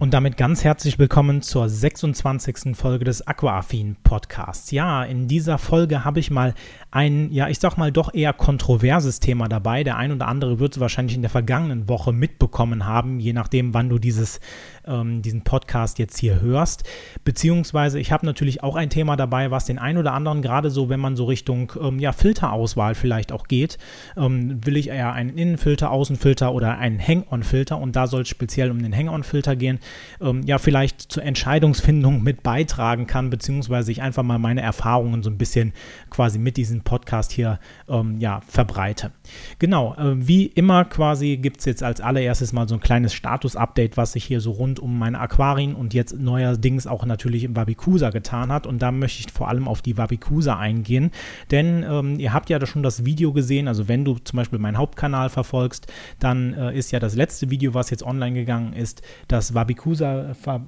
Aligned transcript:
Und 0.00 0.14
damit 0.14 0.36
ganz 0.36 0.62
herzlich 0.62 1.00
willkommen 1.00 1.42
zur 1.42 1.68
26. 1.68 2.76
Folge 2.76 3.04
des 3.04 3.26
Aquaaffin 3.26 3.96
Podcasts. 4.04 4.70
Ja, 4.70 5.02
in 5.02 5.26
dieser 5.26 5.58
Folge 5.58 6.04
habe 6.04 6.20
ich 6.20 6.30
mal 6.30 6.54
ein, 6.92 7.32
ja, 7.32 7.48
ich 7.48 7.58
sag 7.58 7.76
mal 7.76 7.90
doch 7.90 8.14
eher 8.14 8.32
kontroverses 8.32 9.18
Thema 9.18 9.48
dabei. 9.48 9.82
Der 9.82 9.96
ein 9.96 10.12
oder 10.12 10.28
andere 10.28 10.60
wird 10.60 10.74
es 10.76 10.80
wahrscheinlich 10.80 11.16
in 11.16 11.22
der 11.22 11.32
vergangenen 11.32 11.88
Woche 11.88 12.12
mitbekommen 12.12 12.86
haben, 12.86 13.18
je 13.18 13.32
nachdem, 13.32 13.74
wann 13.74 13.88
du 13.88 13.98
dieses, 13.98 14.38
ähm, 14.86 15.20
diesen 15.20 15.42
Podcast 15.42 15.98
jetzt 15.98 16.16
hier 16.18 16.40
hörst. 16.40 16.84
Beziehungsweise 17.24 17.98
ich 17.98 18.12
habe 18.12 18.24
natürlich 18.24 18.62
auch 18.62 18.76
ein 18.76 18.90
Thema 18.90 19.16
dabei, 19.16 19.50
was 19.50 19.64
den 19.64 19.80
ein 19.80 19.98
oder 19.98 20.12
anderen 20.12 20.42
gerade 20.42 20.70
so, 20.70 20.88
wenn 20.88 21.00
man 21.00 21.16
so 21.16 21.24
Richtung 21.24 21.72
ähm, 21.82 21.98
ja, 21.98 22.12
Filterauswahl 22.12 22.94
vielleicht 22.94 23.32
auch 23.32 23.48
geht, 23.48 23.78
ähm, 24.16 24.64
will 24.64 24.76
ich 24.76 24.90
eher 24.90 25.12
einen 25.12 25.36
Innenfilter, 25.36 25.90
Außenfilter 25.90 26.52
oder 26.52 26.78
einen 26.78 27.04
Hang-On-Filter 27.04 27.76
und 27.76 27.96
da 27.96 28.06
soll 28.06 28.22
es 28.22 28.28
speziell 28.28 28.70
um 28.70 28.80
den 28.80 28.96
Hang-On-Filter 28.96 29.56
gehen 29.56 29.80
ähm, 30.20 30.42
ja 30.44 30.58
vielleicht 30.58 31.00
zur 31.00 31.22
Entscheidungsfindung 31.22 32.22
mit 32.28 32.42
beitragen 32.42 33.06
kann, 33.06 33.30
beziehungsweise 33.30 33.92
ich 33.92 34.02
einfach 34.02 34.22
mal 34.22 34.38
meine 34.38 34.62
Erfahrungen 34.62 35.22
so 35.22 35.30
ein 35.30 35.38
bisschen 35.38 35.72
quasi 36.10 36.38
mit 36.38 36.56
diesem 36.56 36.82
Podcast 36.82 37.32
hier 37.32 37.58
ähm, 37.88 38.18
ja, 38.18 38.40
verbreite. 38.46 39.12
Genau, 39.58 39.94
äh, 39.94 40.14
wie 40.16 40.46
immer 40.46 40.84
quasi 40.84 41.36
gibt 41.36 41.60
es 41.60 41.64
jetzt 41.64 41.82
als 41.82 42.00
allererstes 42.00 42.52
mal 42.52 42.68
so 42.68 42.74
ein 42.74 42.80
kleines 42.80 43.14
Status-Update, 43.14 43.96
was 43.96 44.12
sich 44.12 44.24
hier 44.24 44.40
so 44.40 44.52
rund 44.52 44.80
um 44.80 44.98
meine 44.98 45.20
Aquarien 45.20 45.74
und 45.74 45.94
jetzt 45.94 46.18
neuerdings 46.18 46.86
auch 46.86 47.04
natürlich 47.04 47.44
im 47.44 47.56
Wabikusa 47.56 48.10
getan 48.10 48.52
hat. 48.52 48.66
Und 48.66 48.80
da 48.82 48.92
möchte 48.92 49.20
ich 49.20 49.32
vor 49.32 49.48
allem 49.48 49.68
auf 49.68 49.82
die 49.82 49.96
Wabikusa 49.96 50.58
eingehen, 50.58 51.10
denn 51.50 51.84
ähm, 51.88 52.18
ihr 52.18 52.32
habt 52.32 52.50
ja 52.50 52.64
schon 52.66 52.82
das 52.82 53.04
Video 53.04 53.32
gesehen, 53.32 53.68
also 53.68 53.88
wenn 53.88 54.04
du 54.04 54.18
zum 54.18 54.36
Beispiel 54.36 54.58
meinen 54.58 54.78
Hauptkanal 54.78 55.28
verfolgst, 55.28 55.86
dann 56.18 56.54
äh, 56.54 56.76
ist 56.76 56.90
ja 56.90 57.00
das 57.00 57.14
letzte 57.14 57.50
Video, 57.50 57.74
was 57.74 57.90
jetzt 57.90 58.02
online 58.02 58.34
gegangen 58.34 58.72
ist, 58.72 59.02
das 59.28 59.54
Wabikusa, 59.54 59.77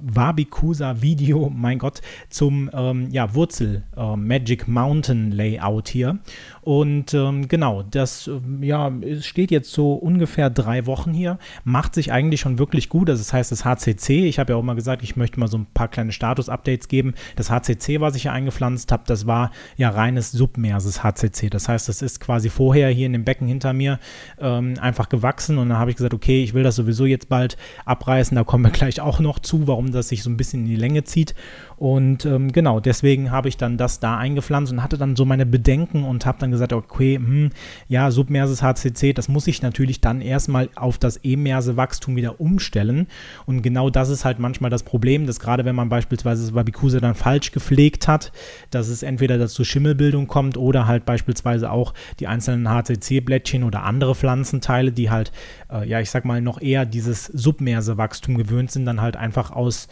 Wabikusa 0.01 1.01
Video, 1.01 1.51
mein 1.53 1.77
Gott, 1.77 2.01
zum 2.29 2.69
ähm, 2.73 3.09
ja, 3.11 3.33
Wurzel 3.35 3.83
äh, 3.95 4.15
Magic 4.15 4.67
Mountain 4.67 5.31
Layout 5.31 5.89
hier. 5.89 6.19
Und 6.61 7.15
ähm, 7.15 7.47
genau, 7.47 7.81
das 7.81 8.27
ähm, 8.27 8.61
ja, 8.61 8.91
steht 9.21 9.49
jetzt 9.49 9.71
so 9.71 9.93
ungefähr 9.93 10.51
drei 10.51 10.85
Wochen 10.85 11.11
hier, 11.11 11.39
macht 11.63 11.95
sich 11.95 12.11
eigentlich 12.11 12.39
schon 12.39 12.59
wirklich 12.59 12.87
gut. 12.87 13.09
Also 13.09 13.19
das 13.19 13.33
heißt, 13.33 13.51
das 13.51 13.65
HCC, 13.65 14.27
ich 14.27 14.37
habe 14.37 14.53
ja 14.53 14.57
auch 14.57 14.63
mal 14.63 14.75
gesagt, 14.75 15.01
ich 15.01 15.15
möchte 15.15 15.39
mal 15.39 15.47
so 15.47 15.57
ein 15.57 15.65
paar 15.73 15.87
kleine 15.87 16.11
Status-Updates 16.11 16.87
geben. 16.87 17.15
Das 17.35 17.49
HCC, 17.49 17.99
was 17.99 18.15
ich 18.15 18.23
hier 18.23 18.33
eingepflanzt 18.33 18.91
habe, 18.91 19.03
das 19.07 19.25
war 19.25 19.49
ja 19.75 19.89
reines 19.89 20.31
submerses 20.31 21.03
HCC. 21.03 21.49
Das 21.49 21.67
heißt, 21.67 21.89
das 21.89 22.03
ist 22.03 22.19
quasi 22.19 22.49
vorher 22.49 22.89
hier 22.89 23.07
in 23.07 23.13
dem 23.13 23.23
Becken 23.23 23.47
hinter 23.47 23.73
mir 23.73 23.99
ähm, 24.39 24.75
einfach 24.79 25.09
gewachsen 25.09 25.57
und 25.57 25.69
dann 25.69 25.79
habe 25.79 25.89
ich 25.89 25.97
gesagt, 25.97 26.13
okay, 26.13 26.43
ich 26.43 26.53
will 26.53 26.63
das 26.63 26.75
sowieso 26.75 27.05
jetzt 27.05 27.27
bald 27.27 27.57
abreißen. 27.85 28.35
Da 28.35 28.43
kommen 28.43 28.63
wir 28.65 28.71
gleich 28.71 29.01
auch 29.01 29.19
noch 29.19 29.39
zu, 29.39 29.67
warum 29.67 29.91
das 29.91 30.09
sich 30.09 30.21
so 30.21 30.29
ein 30.29 30.37
bisschen 30.37 30.61
in 30.61 30.67
die 30.67 30.75
Länge 30.75 31.05
zieht. 31.05 31.33
Und 31.77 32.25
ähm, 32.25 32.51
genau, 32.51 32.79
deswegen 32.79 33.31
habe 33.31 33.49
ich 33.49 33.57
dann 33.57 33.77
das 33.77 33.99
da 33.99 34.15
eingepflanzt 34.15 34.71
und 34.71 34.83
hatte 34.83 34.99
dann 34.99 35.15
so 35.15 35.25
meine 35.25 35.47
Bedenken 35.47 36.03
und 36.03 36.27
habe 36.27 36.37
dann 36.37 36.50
gesagt, 36.51 36.73
okay, 36.73 37.15
hm, 37.15 37.49
ja, 37.87 38.11
submerses 38.11 38.61
HCC, 38.61 39.13
das 39.13 39.27
muss 39.27 39.47
ich 39.47 39.61
natürlich 39.61 40.01
dann 40.01 40.21
erstmal 40.21 40.69
auf 40.75 40.97
das 40.97 41.17
emerse 41.17 41.77
Wachstum 41.77 42.15
wieder 42.15 42.39
umstellen. 42.39 43.07
Und 43.45 43.61
genau 43.61 43.89
das 43.89 44.09
ist 44.09 44.25
halt 44.25 44.39
manchmal 44.39 44.69
das 44.69 44.83
Problem, 44.83 45.25
dass 45.25 45.39
gerade 45.39 45.65
wenn 45.65 45.75
man 45.75 45.89
beispielsweise 45.89 46.43
das 46.43 46.53
Wabikusa 46.53 46.99
dann 46.99 47.15
falsch 47.15 47.51
gepflegt 47.51 48.07
hat, 48.07 48.31
dass 48.69 48.87
es 48.87 49.03
entweder 49.03 49.37
dazu 49.37 49.63
Schimmelbildung 49.63 50.27
kommt 50.27 50.57
oder 50.57 50.87
halt 50.87 51.05
beispielsweise 51.05 51.71
auch 51.71 51.93
die 52.19 52.27
einzelnen 52.27 52.69
HCC-Blättchen 52.69 53.63
oder 53.63 53.83
andere 53.83 54.15
Pflanzenteile, 54.15 54.91
die 54.91 55.09
halt, 55.09 55.31
äh, 55.71 55.87
ja, 55.87 55.99
ich 55.99 56.09
sag 56.09 56.25
mal, 56.25 56.41
noch 56.41 56.61
eher 56.61 56.85
dieses 56.85 57.25
submerse 57.25 57.97
Wachstum 57.97 58.37
gewöhnt 58.37 58.71
sind, 58.71 58.85
dann 58.85 59.01
halt 59.01 59.17
einfach 59.17 59.51
aus 59.51 59.87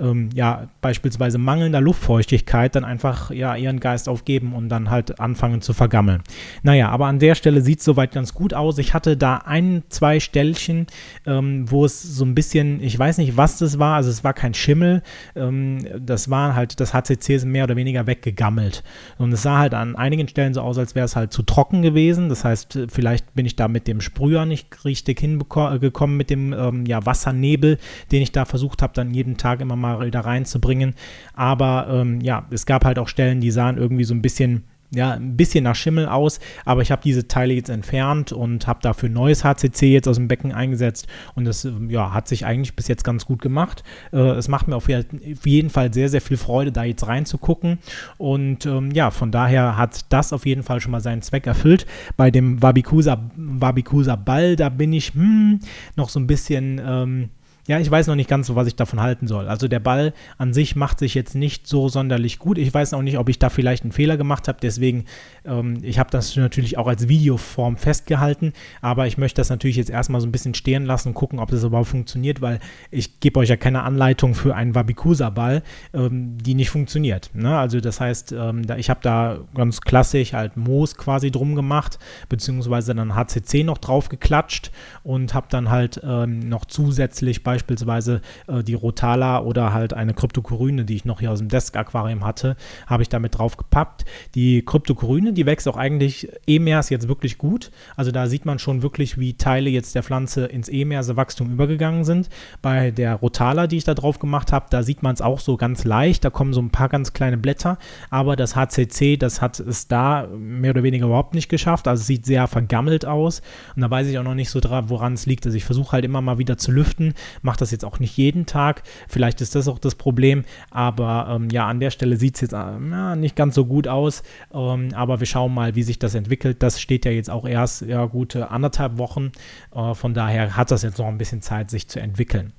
ähm, 0.00 0.30
ja, 0.34 0.68
beispielsweise 0.80 1.38
mangelnder 1.38 1.80
Luftfeuchtigkeit 1.80 2.74
dann 2.74 2.84
einfach 2.84 3.30
ja 3.30 3.54
ihren 3.54 3.80
Geist 3.80 4.08
aufgeben 4.08 4.54
und 4.54 4.68
dann 4.68 4.90
halt 4.90 5.20
anfangen 5.20 5.60
zu 5.60 5.72
vergammeln. 5.72 6.22
Naja, 6.62 6.88
aber 6.88 7.06
an 7.06 7.18
der 7.18 7.34
Stelle 7.34 7.60
sieht 7.60 7.80
es 7.80 7.84
soweit 7.84 8.12
ganz 8.12 8.34
gut 8.34 8.54
aus. 8.54 8.78
Ich 8.78 8.94
hatte 8.94 9.16
da 9.16 9.36
ein, 9.38 9.82
zwei 9.88 10.20
Stellchen, 10.20 10.86
ähm, 11.26 11.70
wo 11.70 11.84
es 11.84 12.02
so 12.02 12.24
ein 12.24 12.34
bisschen, 12.34 12.82
ich 12.82 12.98
weiß 12.98 13.18
nicht, 13.18 13.36
was 13.36 13.58
das 13.58 13.78
war, 13.78 13.96
also 13.96 14.10
es 14.10 14.24
war 14.24 14.32
kein 14.32 14.54
Schimmel, 14.54 15.02
ähm, 15.36 15.86
das 15.98 16.30
war 16.30 16.54
halt, 16.54 16.80
das 16.80 16.94
HCC 16.94 17.34
ist 17.34 17.44
mehr 17.44 17.64
oder 17.64 17.76
weniger 17.76 18.06
weggegammelt. 18.06 18.82
Und 19.18 19.32
es 19.32 19.42
sah 19.42 19.58
halt 19.58 19.74
an 19.74 19.96
einigen 19.96 20.28
Stellen 20.28 20.54
so 20.54 20.62
aus, 20.62 20.78
als 20.78 20.94
wäre 20.94 21.04
es 21.04 21.16
halt 21.16 21.32
zu 21.32 21.42
trocken 21.42 21.82
gewesen. 21.82 22.28
Das 22.28 22.44
heißt, 22.44 22.78
vielleicht 22.88 23.34
bin 23.34 23.46
ich 23.46 23.56
da 23.56 23.68
mit 23.68 23.86
dem 23.86 24.00
Sprüher 24.00 24.46
nicht 24.46 24.84
richtig 24.84 25.20
hingekommen, 25.20 26.16
mit 26.16 26.30
dem 26.30 26.52
ähm, 26.52 26.86
ja, 26.86 27.04
Wassernebel, 27.04 27.78
den 28.12 28.22
ich 28.22 28.32
da 28.32 28.44
versucht 28.44 28.82
habe, 28.82 28.92
dann 28.94 29.12
jeden 29.12 29.36
Tag 29.36 29.60
immer 29.60 29.76
mal 29.76 29.89
mal 29.98 30.10
da 30.10 30.20
reinzubringen. 30.20 30.94
Aber 31.34 31.88
ähm, 31.90 32.20
ja, 32.20 32.46
es 32.50 32.66
gab 32.66 32.84
halt 32.84 32.98
auch 32.98 33.08
Stellen, 33.08 33.40
die 33.40 33.50
sahen 33.50 33.78
irgendwie 33.78 34.04
so 34.04 34.14
ein 34.14 34.22
bisschen 34.22 34.64
ja, 34.92 35.12
ein 35.12 35.36
bisschen 35.36 35.64
nach 35.64 35.76
Schimmel 35.76 36.06
aus, 36.06 36.40
aber 36.64 36.82
ich 36.82 36.90
habe 36.90 37.02
diese 37.02 37.28
Teile 37.28 37.54
jetzt 37.54 37.70
entfernt 37.70 38.32
und 38.32 38.66
habe 38.66 38.80
dafür 38.82 39.08
neues 39.08 39.44
HCC 39.44 39.92
jetzt 39.92 40.08
aus 40.08 40.16
dem 40.16 40.28
Becken 40.28 40.52
eingesetzt 40.52 41.06
und 41.34 41.44
das 41.44 41.64
ähm, 41.64 41.90
ja, 41.90 42.12
hat 42.12 42.26
sich 42.26 42.44
eigentlich 42.44 42.74
bis 42.74 42.88
jetzt 42.88 43.04
ganz 43.04 43.24
gut 43.24 43.40
gemacht. 43.40 43.84
Äh, 44.12 44.18
es 44.18 44.48
macht 44.48 44.66
mir 44.66 44.76
auf 44.76 44.88
jeden 44.88 45.70
Fall 45.70 45.94
sehr, 45.94 46.08
sehr 46.08 46.20
viel 46.20 46.36
Freude, 46.36 46.72
da 46.72 46.84
jetzt 46.84 47.06
reinzugucken 47.06 47.78
und 48.18 48.66
ähm, 48.66 48.90
ja, 48.90 49.10
von 49.10 49.30
daher 49.30 49.76
hat 49.76 50.06
das 50.08 50.32
auf 50.32 50.44
jeden 50.44 50.64
Fall 50.64 50.80
schon 50.80 50.92
mal 50.92 51.00
seinen 51.00 51.22
Zweck 51.22 51.46
erfüllt. 51.46 51.86
Bei 52.16 52.30
dem 52.30 52.60
Wabikusa, 52.60 53.30
Wabikusa 53.36 54.16
Ball, 54.16 54.56
da 54.56 54.70
bin 54.70 54.92
ich 54.92 55.14
hm, 55.14 55.60
noch 55.96 56.08
so 56.08 56.18
ein 56.18 56.26
bisschen... 56.26 56.80
Ähm, 56.84 57.28
ja, 57.70 57.78
ich 57.78 57.88
weiß 57.88 58.08
noch 58.08 58.16
nicht 58.16 58.28
ganz 58.28 58.48
so, 58.48 58.56
was 58.56 58.66
ich 58.66 58.74
davon 58.74 59.00
halten 59.00 59.28
soll. 59.28 59.46
Also 59.46 59.68
der 59.68 59.78
Ball 59.78 60.12
an 60.38 60.52
sich 60.52 60.74
macht 60.74 60.98
sich 60.98 61.14
jetzt 61.14 61.36
nicht 61.36 61.68
so 61.68 61.88
sonderlich 61.88 62.40
gut. 62.40 62.58
Ich 62.58 62.74
weiß 62.74 62.94
auch 62.94 63.02
nicht, 63.02 63.16
ob 63.16 63.28
ich 63.28 63.38
da 63.38 63.48
vielleicht 63.48 63.84
einen 63.84 63.92
Fehler 63.92 64.16
gemacht 64.16 64.48
habe. 64.48 64.58
Deswegen, 64.60 65.04
ähm, 65.44 65.78
ich 65.82 66.00
habe 66.00 66.10
das 66.10 66.34
natürlich 66.34 66.78
auch 66.78 66.88
als 66.88 67.06
Videoform 67.06 67.76
festgehalten. 67.76 68.54
Aber 68.80 69.06
ich 69.06 69.18
möchte 69.18 69.40
das 69.40 69.50
natürlich 69.50 69.76
jetzt 69.76 69.88
erstmal 69.88 70.20
so 70.20 70.26
ein 70.26 70.32
bisschen 70.32 70.54
stehen 70.54 70.84
lassen 70.84 71.10
und 71.10 71.14
gucken, 71.14 71.38
ob 71.38 71.52
das 71.52 71.62
überhaupt 71.62 71.86
funktioniert, 71.86 72.40
weil 72.40 72.58
ich 72.90 73.20
gebe 73.20 73.38
euch 73.38 73.50
ja 73.50 73.56
keine 73.56 73.84
Anleitung 73.84 74.34
für 74.34 74.56
einen 74.56 74.74
Wabikusa-Ball, 74.74 75.62
ähm, 75.94 76.38
die 76.38 76.54
nicht 76.54 76.70
funktioniert. 76.70 77.30
Ne? 77.34 77.56
Also 77.56 77.78
das 77.78 78.00
heißt, 78.00 78.32
ähm, 78.32 78.66
da, 78.66 78.78
ich 78.78 78.90
habe 78.90 78.98
da 79.00 79.38
ganz 79.54 79.80
klassisch 79.80 80.32
halt 80.32 80.56
Moos 80.56 80.96
quasi 80.96 81.30
drum 81.30 81.54
gemacht, 81.54 82.00
beziehungsweise 82.28 82.96
dann 82.96 83.14
HCC 83.14 83.62
noch 83.62 83.78
drauf 83.78 84.08
geklatscht 84.08 84.72
und 85.04 85.34
habe 85.34 85.46
dann 85.50 85.70
halt 85.70 86.00
ähm, 86.02 86.40
noch 86.48 86.64
zusätzlich 86.64 87.44
bei 87.44 87.59
beispielsweise 87.60 88.20
äh, 88.46 88.62
die 88.62 88.74
Rotala 88.74 89.42
oder 89.42 89.72
halt 89.72 89.92
eine 89.94 90.14
Kryptokoryne, 90.14 90.84
die 90.84 90.96
ich 90.96 91.04
noch 91.04 91.20
hier 91.20 91.30
aus 91.30 91.38
dem 91.38 91.48
Desk-Aquarium 91.48 92.24
hatte, 92.24 92.56
habe 92.86 93.02
ich 93.02 93.08
damit 93.08 93.38
drauf 93.38 93.56
gepappt. 93.56 94.04
Die 94.34 94.64
Kryptokoryne, 94.64 95.32
die 95.32 95.46
wächst 95.46 95.68
auch 95.68 95.76
eigentlich 95.76 96.28
EMERS 96.46 96.90
jetzt 96.90 97.08
wirklich 97.08 97.38
gut. 97.38 97.70
Also 97.96 98.10
da 98.10 98.26
sieht 98.26 98.46
man 98.46 98.58
schon 98.58 98.82
wirklich, 98.82 99.18
wie 99.18 99.34
Teile 99.34 99.70
jetzt 99.70 99.94
der 99.94 100.02
Pflanze 100.02 100.46
ins 100.46 100.68
EMERse 100.68 101.16
Wachstum 101.16 101.50
übergegangen 101.52 102.04
sind. 102.04 102.28
Bei 102.62 102.90
der 102.90 103.14
Rotala, 103.14 103.66
die 103.66 103.76
ich 103.76 103.84
da 103.84 103.94
drauf 103.94 104.18
gemacht 104.18 104.52
habe, 104.52 104.66
da 104.70 104.82
sieht 104.82 105.02
man 105.02 105.14
es 105.14 105.20
auch 105.20 105.40
so 105.40 105.56
ganz 105.56 105.84
leicht. 105.84 106.24
Da 106.24 106.30
kommen 106.30 106.52
so 106.52 106.60
ein 106.60 106.70
paar 106.70 106.88
ganz 106.88 107.12
kleine 107.12 107.36
Blätter, 107.36 107.78
aber 108.10 108.36
das 108.36 108.56
HCC, 108.56 109.16
das 109.16 109.42
hat 109.42 109.60
es 109.60 109.88
da 109.88 110.28
mehr 110.36 110.70
oder 110.70 110.82
weniger 110.82 111.06
überhaupt 111.06 111.34
nicht 111.34 111.48
geschafft. 111.48 111.88
Also 111.88 112.00
es 112.00 112.06
sieht 112.06 112.24
sehr 112.24 112.46
vergammelt 112.46 113.04
aus 113.04 113.42
und 113.76 113.82
da 113.82 113.90
weiß 113.90 114.06
ich 114.06 114.18
auch 114.18 114.24
noch 114.24 114.34
nicht 114.34 114.50
so 114.50 114.60
woran 114.60 115.14
es 115.14 115.26
liegt. 115.26 115.46
Also 115.46 115.56
ich 115.56 115.64
versuche 115.64 115.92
halt 115.92 116.04
immer 116.04 116.20
mal 116.20 116.38
wieder 116.38 116.56
zu 116.56 116.70
lüften, 116.70 117.14
mache 117.50 117.58
das 117.58 117.72
jetzt 117.72 117.84
auch 117.84 117.98
nicht 117.98 118.16
jeden 118.16 118.46
Tag. 118.46 118.84
Vielleicht 119.08 119.40
ist 119.40 119.56
das 119.56 119.66
auch 119.66 119.80
das 119.80 119.96
Problem. 119.96 120.44
Aber 120.70 121.26
ähm, 121.28 121.50
ja, 121.50 121.66
an 121.66 121.80
der 121.80 121.90
Stelle 121.90 122.16
sieht 122.16 122.36
es 122.36 122.42
jetzt 122.42 122.52
äh, 122.52 123.16
nicht 123.16 123.34
ganz 123.34 123.56
so 123.56 123.66
gut 123.66 123.88
aus. 123.88 124.22
Ähm, 124.54 124.90
aber 124.94 125.18
wir 125.18 125.26
schauen 125.26 125.52
mal, 125.52 125.74
wie 125.74 125.82
sich 125.82 125.98
das 125.98 126.14
entwickelt. 126.14 126.62
Das 126.62 126.80
steht 126.80 127.04
ja 127.04 127.10
jetzt 127.10 127.28
auch 127.28 127.44
erst 127.44 127.82
ja, 127.82 128.04
gute 128.06 128.52
anderthalb 128.52 128.98
Wochen. 128.98 129.32
Äh, 129.74 129.94
von 129.94 130.14
daher 130.14 130.56
hat 130.56 130.70
das 130.70 130.82
jetzt 130.82 130.98
noch 130.98 131.08
ein 131.08 131.18
bisschen 131.18 131.42
Zeit, 131.42 131.70
sich 131.72 131.88
zu 131.88 131.98
entwickeln. 131.98 132.52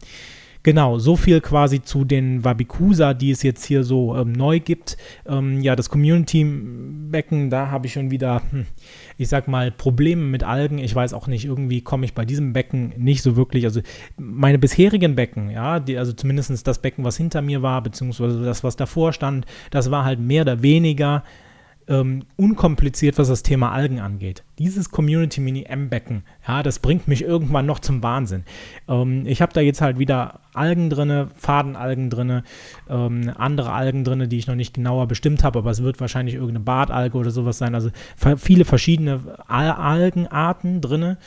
Genau, 0.64 1.00
so 1.00 1.16
viel 1.16 1.42
quasi 1.42 1.82
zu 1.82 2.06
den 2.06 2.44
Wabikusa, 2.44 3.16
die 3.16 3.32
es 3.32 3.42
jetzt 3.42 3.66
hier 3.66 3.84
so 3.84 4.16
ähm, 4.16 4.32
neu 4.32 4.60
gibt. 4.60 4.96
Ähm, 5.26 5.60
ja, 5.62 5.76
das 5.76 5.90
Community-Becken, 5.90 7.50
da 7.50 7.72
habe 7.72 7.88
ich 7.88 7.94
schon 7.94 8.12
wieder, 8.12 8.44
hm, 8.52 8.68
ich 9.18 9.28
sag 9.28 9.48
mal, 9.48 9.72
Probleme 9.72 10.22
mit 10.22 10.44
Algen. 10.44 10.78
Ich 10.78 10.94
weiß 10.94 11.14
auch 11.14 11.26
nicht, 11.26 11.46
irgendwie 11.46 11.82
komme 11.82 12.06
ich 12.06 12.14
bei 12.14 12.26
diesem 12.26 12.54
Becken 12.54 12.94
nicht 12.96 13.24
so 13.24 13.36
wirklich. 13.36 13.66
Also 13.66 13.82
meine 14.18 14.60
bisherigen 14.60 15.16
Becken, 15.16 15.50
ja, 15.50 15.80
die, 15.80 15.98
also 15.98 16.14
zumindest 16.14 16.68
das 16.68 16.80
Becken, 16.80 17.04
was 17.04 17.18
hinter 17.18 17.42
mir 17.42 17.64
war, 17.64 17.82
beziehungsweise 17.82 18.44
das, 18.44 18.64
was 18.64 18.76
davor 18.76 19.14
stand, 19.14 19.48
das 19.72 19.90
war 19.90 20.06
halt 20.06 20.20
mehr 20.20 20.44
oder 20.44 20.62
weniger 20.62 21.24
ähm, 21.92 22.24
unkompliziert, 22.38 23.18
was 23.18 23.28
das 23.28 23.44
Thema 23.44 23.74
Algen 23.74 24.00
angeht. 24.00 24.44
Dieses 24.58 24.92
Community 24.92 25.42
Mini 25.42 25.64
M-Becken, 25.64 26.24
ja, 26.48 26.64
das 26.64 26.80
bringt 26.80 27.10
mich 27.10 27.22
irgendwann 27.22 27.66
noch 27.66 27.80
zum 27.80 28.02
Wahnsinn. 28.02 28.46
Ähm, 28.88 29.26
ich 29.26 29.42
habe 29.42 29.52
da 29.52 29.60
jetzt 29.60 29.82
halt 29.82 30.00
wieder 30.00 30.40
Algen 30.54 30.90
drin, 30.90 31.28
Fadenalgen 31.36 32.10
drin, 32.10 32.44
ähm, 32.90 33.32
andere 33.36 33.74
Algen 33.74 34.06
drin, 34.06 34.30
die 34.30 34.38
ich 34.38 34.48
noch 34.48 34.56
nicht 34.56 34.74
genauer 34.74 35.08
bestimmt 35.08 35.44
habe, 35.44 35.60
aber 35.60 35.72
es 35.72 35.84
wird 35.84 36.00
wahrscheinlich 36.00 36.36
irgendeine 36.36 36.64
Bartalge 36.64 37.18
oder 37.18 37.32
sowas 37.32 37.58
sein. 37.58 37.76
Also 37.76 37.90
viele 38.38 38.64
verschiedene 38.64 39.20
Al 39.48 39.72
Algenarten 39.72 40.80
drin 40.80 41.18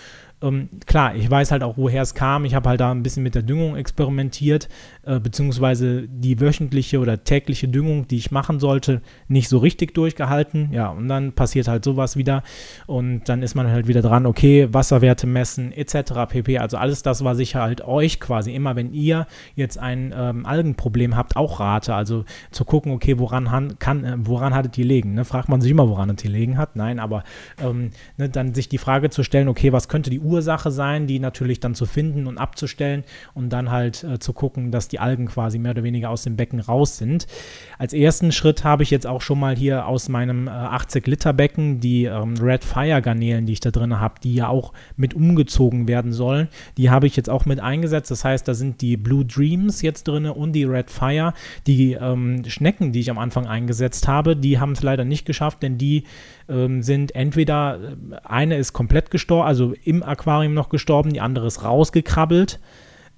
ähm, 0.45 0.69
klar, 0.87 1.15
ich 1.15 1.31
weiß 1.31 1.51
halt 1.51 1.63
auch, 1.63 1.79
woher 1.79 2.03
es 2.03 2.15
kam. 2.15 2.45
Ich 2.45 2.55
habe 2.55 2.69
halt 2.69 2.81
da 2.81 2.91
ein 2.91 3.03
bisschen 3.03 3.23
mit 3.23 3.35
der 3.35 3.43
Düngung 3.43 3.77
experimentiert, 3.77 4.69
äh, 5.07 5.21
beziehungsweise 5.21 6.09
die 6.09 6.41
wöchentliche 6.41 6.99
oder 6.99 7.25
tägliche 7.25 7.69
Düngung, 7.69 8.09
die 8.09 8.17
ich 8.17 8.31
machen 8.31 8.61
sollte, 8.61 9.03
nicht 9.29 9.49
so 9.49 9.59
richtig 9.59 9.95
durchgehalten. 9.95 10.71
Ja, 10.73 10.89
und 10.89 11.09
dann 11.09 11.33
passiert 11.33 11.69
halt 11.69 11.85
sowas 11.85 12.17
wieder. 12.17 12.43
Und 12.87 13.29
dann 13.29 13.43
ist 13.43 13.55
man 13.55 13.71
halt 13.71 13.89
wieder 13.89 14.03
dran, 14.03 14.27
okay, 14.27 14.69
Wasserwerte 14.73 15.27
messen, 15.27 15.73
etc. 15.73 16.27
pp. 16.29 16.59
Also 16.59 16.77
alles 16.77 17.03
das, 17.03 17.25
was 17.25 17.39
ich 17.39 17.55
halt 17.55 17.83
euch 17.83 18.21
quasi 18.21 18.55
immer, 18.55 18.77
wenn 18.77 18.93
ihr 18.93 19.27
jetzt 19.55 19.79
ein 19.79 20.15
ähm, 20.17 20.47
Algenproblem 20.47 21.17
habt, 21.17 21.37
auch 21.37 21.61
rate. 21.61 21.95
Also 21.95 22.25
zu 22.51 22.65
gucken, 22.65 22.93
okay, 22.93 23.19
woran, 23.19 23.79
kann, 23.79 24.05
äh, 24.05 24.17
woran 24.19 24.55
hattet 24.55 24.79
ihr 24.79 24.85
liegen? 24.85 25.15
Ne? 25.15 25.25
Fragt 25.25 25.49
man 25.49 25.61
sich 25.61 25.71
immer, 25.71 25.89
woran 25.89 26.11
es 26.11 26.17
die 26.17 26.29
liegen 26.29 26.59
hat. 26.59 26.77
Nein, 26.77 26.99
aber 26.99 27.25
ähm, 27.63 27.91
ne, 28.17 28.29
dann 28.29 28.55
sich 28.55 28.69
die 28.69 28.79
Frage 28.79 29.11
zu 29.11 29.23
stellen, 29.23 29.49
okay, 29.49 29.73
was 29.73 29.89
könnte 29.89 30.11
die 30.11 30.21
Ursache 30.21 30.71
sein, 30.71 31.07
die 31.07 31.19
natürlich 31.19 31.61
dann 31.61 31.75
zu 31.75 31.87
finden 31.87 32.27
und 32.27 32.39
abzustellen 32.39 33.05
und 33.35 33.51
dann 33.51 33.71
halt 33.71 34.05
äh, 34.05 34.19
zu 34.19 34.33
gucken, 34.33 34.71
dass 34.71 34.89
die 34.89 34.94
Algen 34.99 35.27
quasi 35.27 35.59
mehr 35.59 35.73
oder 35.73 35.83
weniger 35.83 36.11
aus 36.11 36.23
dem 36.23 36.37
Becken 36.37 36.61
raus 36.61 36.97
sind. 36.97 37.27
Als 37.79 37.93
ersten 37.93 38.33
Schritt 38.33 38.65
habe 38.65 38.83
ich 38.83 38.91
jetzt 38.91 39.07
auch 39.07 39.21
schon 39.21 39.41
mal 39.41 39.57
hier 39.57 39.87
aus 39.87 40.09
meinem 40.09 40.47
äh, 40.47 40.51
80 40.51 41.07
Liter 41.07 41.33
Becken 41.33 41.81
die 41.81 42.05
ähm, 42.05 42.35
Red 42.41 42.65
Fire 42.65 43.01
Garnelen, 43.03 43.47
die 43.47 43.55
ich 43.55 43.61
da 43.61 43.71
drin 43.71 43.99
habe, 44.01 44.15
die 44.23 44.35
ja 44.35 44.49
auch 44.49 44.73
mit 44.97 45.15
umgezogen 45.15 45.89
werden 45.89 46.13
sollen, 46.13 46.49
die 46.77 46.91
habe 46.91 47.07
ich 47.07 47.17
jetzt 47.17 47.31
auch 47.31 47.45
mit 47.45 47.61
eingesetzt. 47.61 48.11
Das 48.11 48.25
heißt, 48.25 48.47
da 48.47 48.55
sind 48.55 48.81
die 48.81 48.97
Blue 48.97 49.25
Dreams 49.25 49.83
jetzt 49.83 50.09
drin 50.09 50.27
und 50.27 50.53
die 50.53 50.65
Red 50.65 50.91
Fire. 50.91 51.35
Die 51.67 51.93
ähm, 51.93 52.43
Schnecken, 52.47 52.93
die 52.93 53.01
ich 53.01 53.11
am 53.11 53.19
Anfang 53.19 53.47
eingesetzt 53.47 54.09
habe, 54.09 54.37
die 54.37 54.59
haben 54.59 54.73
es 54.73 54.83
leider 54.83 55.05
nicht 55.05 55.27
geschafft, 55.27 55.63
denn 55.63 55.79
die 55.79 56.05
ähm, 56.49 56.83
sind 56.83 57.15
entweder, 57.15 57.79
äh, 57.81 58.17
eine 58.25 58.57
ist 58.57 58.73
komplett 58.73 59.11
gestorben, 59.11 59.47
also 59.47 59.75
im 59.85 60.03
Aquarium 60.03 60.55
noch 60.55 60.69
gestorben, 60.69 61.13
die 61.13 61.21
andere 61.21 61.47
ist 61.47 61.63
rausgekrabbelt. 61.63 62.61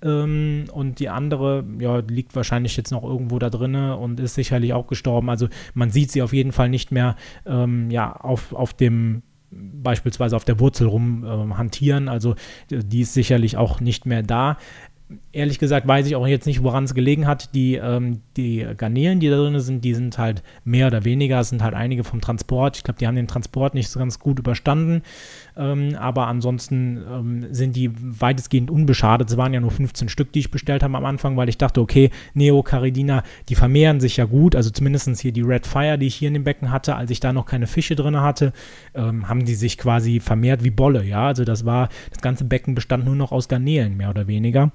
Ähm, 0.06 0.64
und 0.72 1.00
die 1.00 1.08
andere, 1.08 1.64
ja, 1.80 1.98
liegt 1.98 2.36
wahrscheinlich 2.36 2.76
jetzt 2.76 2.92
noch 2.92 3.02
irgendwo 3.02 3.38
da 3.38 3.50
drinne 3.50 3.96
und 3.96 4.20
ist 4.20 4.34
sicherlich 4.34 4.72
auch 4.72 4.86
gestorben. 4.86 5.28
Also 5.28 5.48
man 5.74 5.90
sieht 5.90 6.12
sie 6.12 6.22
auf 6.22 6.32
jeden 6.32 6.52
Fall 6.52 6.68
nicht 6.68 6.92
mehr 6.92 7.16
ähm, 7.44 7.90
ja, 7.90 8.12
auf, 8.14 8.52
auf 8.52 8.72
dem 8.72 9.22
beispielsweise 9.50 10.36
auf 10.36 10.44
der 10.44 10.60
Wurzel 10.60 10.86
rum 10.86 11.24
äh, 11.24 11.54
hantieren. 11.54 12.08
Also 12.08 12.34
die 12.70 13.00
ist 13.00 13.14
sicherlich 13.14 13.56
auch 13.56 13.80
nicht 13.80 14.06
mehr 14.06 14.22
da 14.22 14.58
ehrlich 15.32 15.58
gesagt 15.58 15.86
weiß 15.86 16.06
ich 16.06 16.16
auch 16.16 16.26
jetzt 16.26 16.46
nicht, 16.46 16.62
woran 16.62 16.84
es 16.84 16.94
gelegen 16.94 17.26
hat. 17.26 17.54
Die, 17.54 17.74
ähm, 17.74 18.22
die 18.36 18.66
Garnelen, 18.76 19.20
die 19.20 19.28
da 19.28 19.36
drin 19.36 19.58
sind, 19.60 19.84
die 19.84 19.94
sind 19.94 20.18
halt 20.18 20.42
mehr 20.64 20.88
oder 20.88 21.04
weniger, 21.04 21.40
es 21.40 21.50
sind 21.50 21.62
halt 21.62 21.74
einige 21.74 22.02
vom 22.02 22.20
Transport. 22.20 22.76
Ich 22.76 22.82
glaube, 22.84 22.98
die 22.98 23.06
haben 23.06 23.14
den 23.14 23.28
Transport 23.28 23.74
nicht 23.74 23.88
so 23.88 23.98
ganz 23.98 24.18
gut 24.18 24.38
überstanden. 24.38 25.02
Ähm, 25.56 25.94
aber 25.98 26.26
ansonsten 26.26 27.02
ähm, 27.08 27.46
sind 27.50 27.76
die 27.76 27.90
weitestgehend 27.94 28.70
unbeschadet. 28.70 29.30
Es 29.30 29.36
waren 29.36 29.54
ja 29.54 29.60
nur 29.60 29.70
15 29.70 30.08
Stück, 30.08 30.32
die 30.32 30.40
ich 30.40 30.50
bestellt 30.50 30.82
habe 30.82 30.96
am 30.96 31.04
Anfang, 31.04 31.36
weil 31.36 31.48
ich 31.48 31.58
dachte, 31.58 31.80
okay, 31.80 32.10
Neocaridina, 32.34 33.22
die 33.48 33.54
vermehren 33.54 34.00
sich 34.00 34.16
ja 34.16 34.24
gut. 34.24 34.56
Also 34.56 34.70
zumindest 34.70 35.06
hier 35.20 35.32
die 35.32 35.42
Red 35.42 35.66
Fire, 35.66 35.98
die 35.98 36.06
ich 36.06 36.16
hier 36.16 36.28
in 36.28 36.34
dem 36.34 36.44
Becken 36.44 36.72
hatte, 36.72 36.96
als 36.96 37.10
ich 37.10 37.20
da 37.20 37.32
noch 37.32 37.46
keine 37.46 37.68
Fische 37.68 37.94
drin 37.94 38.20
hatte, 38.20 38.52
ähm, 38.94 39.28
haben 39.28 39.44
die 39.44 39.54
sich 39.54 39.78
quasi 39.78 40.18
vermehrt 40.18 40.64
wie 40.64 40.70
Bolle. 40.70 41.04
Ja, 41.04 41.26
also 41.26 41.44
das 41.44 41.64
war, 41.64 41.90
das 42.10 42.20
ganze 42.20 42.44
Becken 42.44 42.74
bestand 42.74 43.04
nur 43.04 43.14
noch 43.14 43.30
aus 43.30 43.48
Garnelen, 43.48 43.96
mehr 43.96 44.10
oder 44.10 44.26
weniger. 44.26 44.72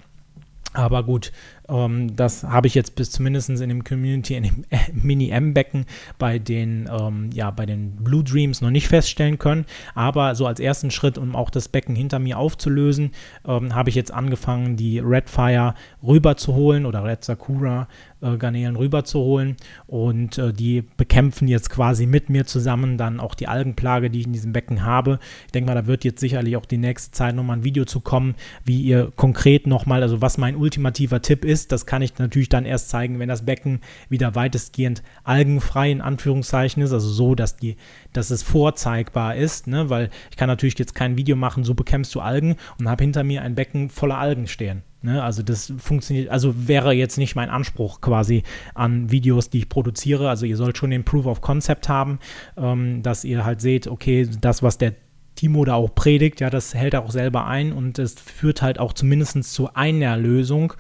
Aber 0.74 1.04
gut, 1.04 1.32
ähm, 1.72 2.16
das 2.16 2.44
habe 2.44 2.68
ich 2.68 2.76
jetzt 2.76 2.96
bis 2.96 3.12
zumindest 3.12 3.50
in 3.50 3.70
dem 3.70 3.84
Community, 3.84 4.36
in 4.36 4.44
dem 4.44 4.66
Mini-M-Becken 4.94 5.86
bei 6.20 6.38
den, 6.38 6.90
ähm, 6.92 7.30
ja, 7.34 7.50
bei 7.52 7.66
den 7.66 7.96
Blue 7.96 8.24
Dreams 8.24 8.62
noch 8.62 8.70
nicht 8.70 8.88
feststellen 8.88 9.40
können. 9.40 9.66
Aber 9.96 10.36
so 10.36 10.46
als 10.46 10.60
ersten 10.60 10.92
Schritt, 10.92 11.18
um 11.18 11.36
auch 11.36 11.50
das 11.50 11.70
Becken 11.70 11.96
hinter 11.96 12.20
mir 12.20 12.38
aufzulösen, 12.38 13.12
ähm, 13.48 13.74
habe 13.74 13.90
ich 13.90 13.96
jetzt 13.96 14.14
angefangen, 14.14 14.76
die 14.76 15.00
Red 15.00 15.30
Fire 15.30 15.74
rüberzuholen 16.04 16.86
oder 16.86 17.04
Red 17.04 17.24
Sakura 17.24 17.88
äh, 18.22 18.38
Garnelen 18.38 18.76
rüberzuholen 18.76 19.58
und 19.88 20.38
äh, 20.38 20.54
die 20.54 20.84
bekämpfen 20.98 21.48
jetzt 21.48 21.70
quasi 21.70 22.06
mit 22.06 22.30
mir 22.30 22.46
zusammen 22.46 22.98
dann 22.98 23.20
auch 23.20 23.36
die 23.36 23.48
Algenplage, 23.48 24.10
die 24.10 24.20
ich 24.20 24.28
in 24.28 24.34
diesem 24.34 24.54
Becken 24.54 24.86
habe. 24.86 25.20
Ich 25.46 25.52
denke 25.52 25.68
mal, 25.68 25.76
da 25.76 25.88
wird 25.88 26.04
jetzt 26.04 26.20
sicherlich 26.20 26.56
auch 26.56 26.66
die 26.66 26.78
nächste 26.78 27.12
Zeit 27.12 27.36
nochmal 27.36 27.58
ein 27.58 27.64
Video 27.64 27.86
zu 27.86 28.00
kommen, 28.00 28.36
wie 28.64 28.82
ihr 28.82 29.12
konkret 29.16 29.68
nochmal, 29.68 30.04
also 30.04 30.22
was 30.22 30.38
mein 30.38 30.56
ultimativer 30.56 31.22
Tipp 31.22 31.46
ist, 31.46 31.61
das 31.68 31.86
kann 31.86 32.02
ich 32.02 32.18
natürlich 32.18 32.50
dann 32.50 32.66
erst 32.66 32.90
zeigen, 32.90 33.20
wenn 33.20 33.30
das 33.30 33.46
Becken 33.46 33.82
wieder 34.10 34.36
weitestgehend 34.36 35.04
algenfrei 35.24 35.92
in 35.92 36.02
Anführungszeichen 36.02 36.82
ist, 36.82 36.94
also 36.94 37.10
so, 37.10 37.36
dass 37.36 37.58
die, 37.58 37.78
dass 38.14 38.30
es 38.30 38.44
vorzeigbar 38.44 39.36
ist, 39.36 39.68
ne? 39.68 39.90
weil 39.90 40.10
ich 40.30 40.38
kann 40.38 40.48
natürlich 40.48 40.78
jetzt 40.80 40.96
kein 40.96 41.18
Video 41.18 41.36
machen, 41.36 41.64
so 41.64 41.74
bekämpfst 41.74 42.14
du 42.16 42.22
Algen 42.22 42.56
und 42.80 42.90
habe 42.90 43.04
hinter 43.04 43.24
mir 43.24 43.42
ein 43.42 43.56
Becken 43.56 43.90
voller 43.90 44.18
Algen 44.18 44.48
stehen. 44.48 44.84
Ne, 45.04 45.24
also 45.24 45.42
das 45.42 45.74
funktioniert, 45.80 46.30
also 46.30 46.68
wäre 46.68 46.94
jetzt 46.94 47.18
nicht 47.18 47.36
mein 47.36 47.50
Anspruch 47.50 48.02
quasi 48.02 48.44
an 48.76 49.10
Videos, 49.10 49.50
die 49.50 49.58
ich 49.58 49.70
produziere. 49.70 50.30
Also 50.30 50.46
ihr 50.46 50.58
sollt 50.58 50.78
schon 50.78 50.92
den 50.92 51.04
Proof 51.04 51.26
of 51.26 51.42
Concept 51.42 51.90
haben, 51.90 52.20
ähm, 52.56 53.02
dass 53.02 53.24
ihr 53.24 53.44
halt 53.44 53.62
seht, 53.62 53.88
okay, 53.88 54.30
das, 54.40 54.62
was 54.62 54.78
der 54.78 54.94
Timo 55.42 55.66
da 55.66 55.74
auch 55.74 55.96
predigt, 55.96 56.40
ja, 56.40 56.52
das 56.52 56.76
hält 56.76 56.94
er 56.94 57.04
auch 57.04 57.10
selber 57.10 57.48
ein 57.48 57.74
und 57.74 57.98
es 57.98 58.14
führt 58.14 58.62
halt 58.62 58.78
auch 58.78 58.94
zumindest 58.94 59.44
zu 59.52 59.74
einer 59.74 60.16
Lösung, 60.16 60.74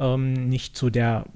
ähm, 0.00 0.48
nicht 0.48 0.74
zu 0.74 0.88
der 0.88 1.26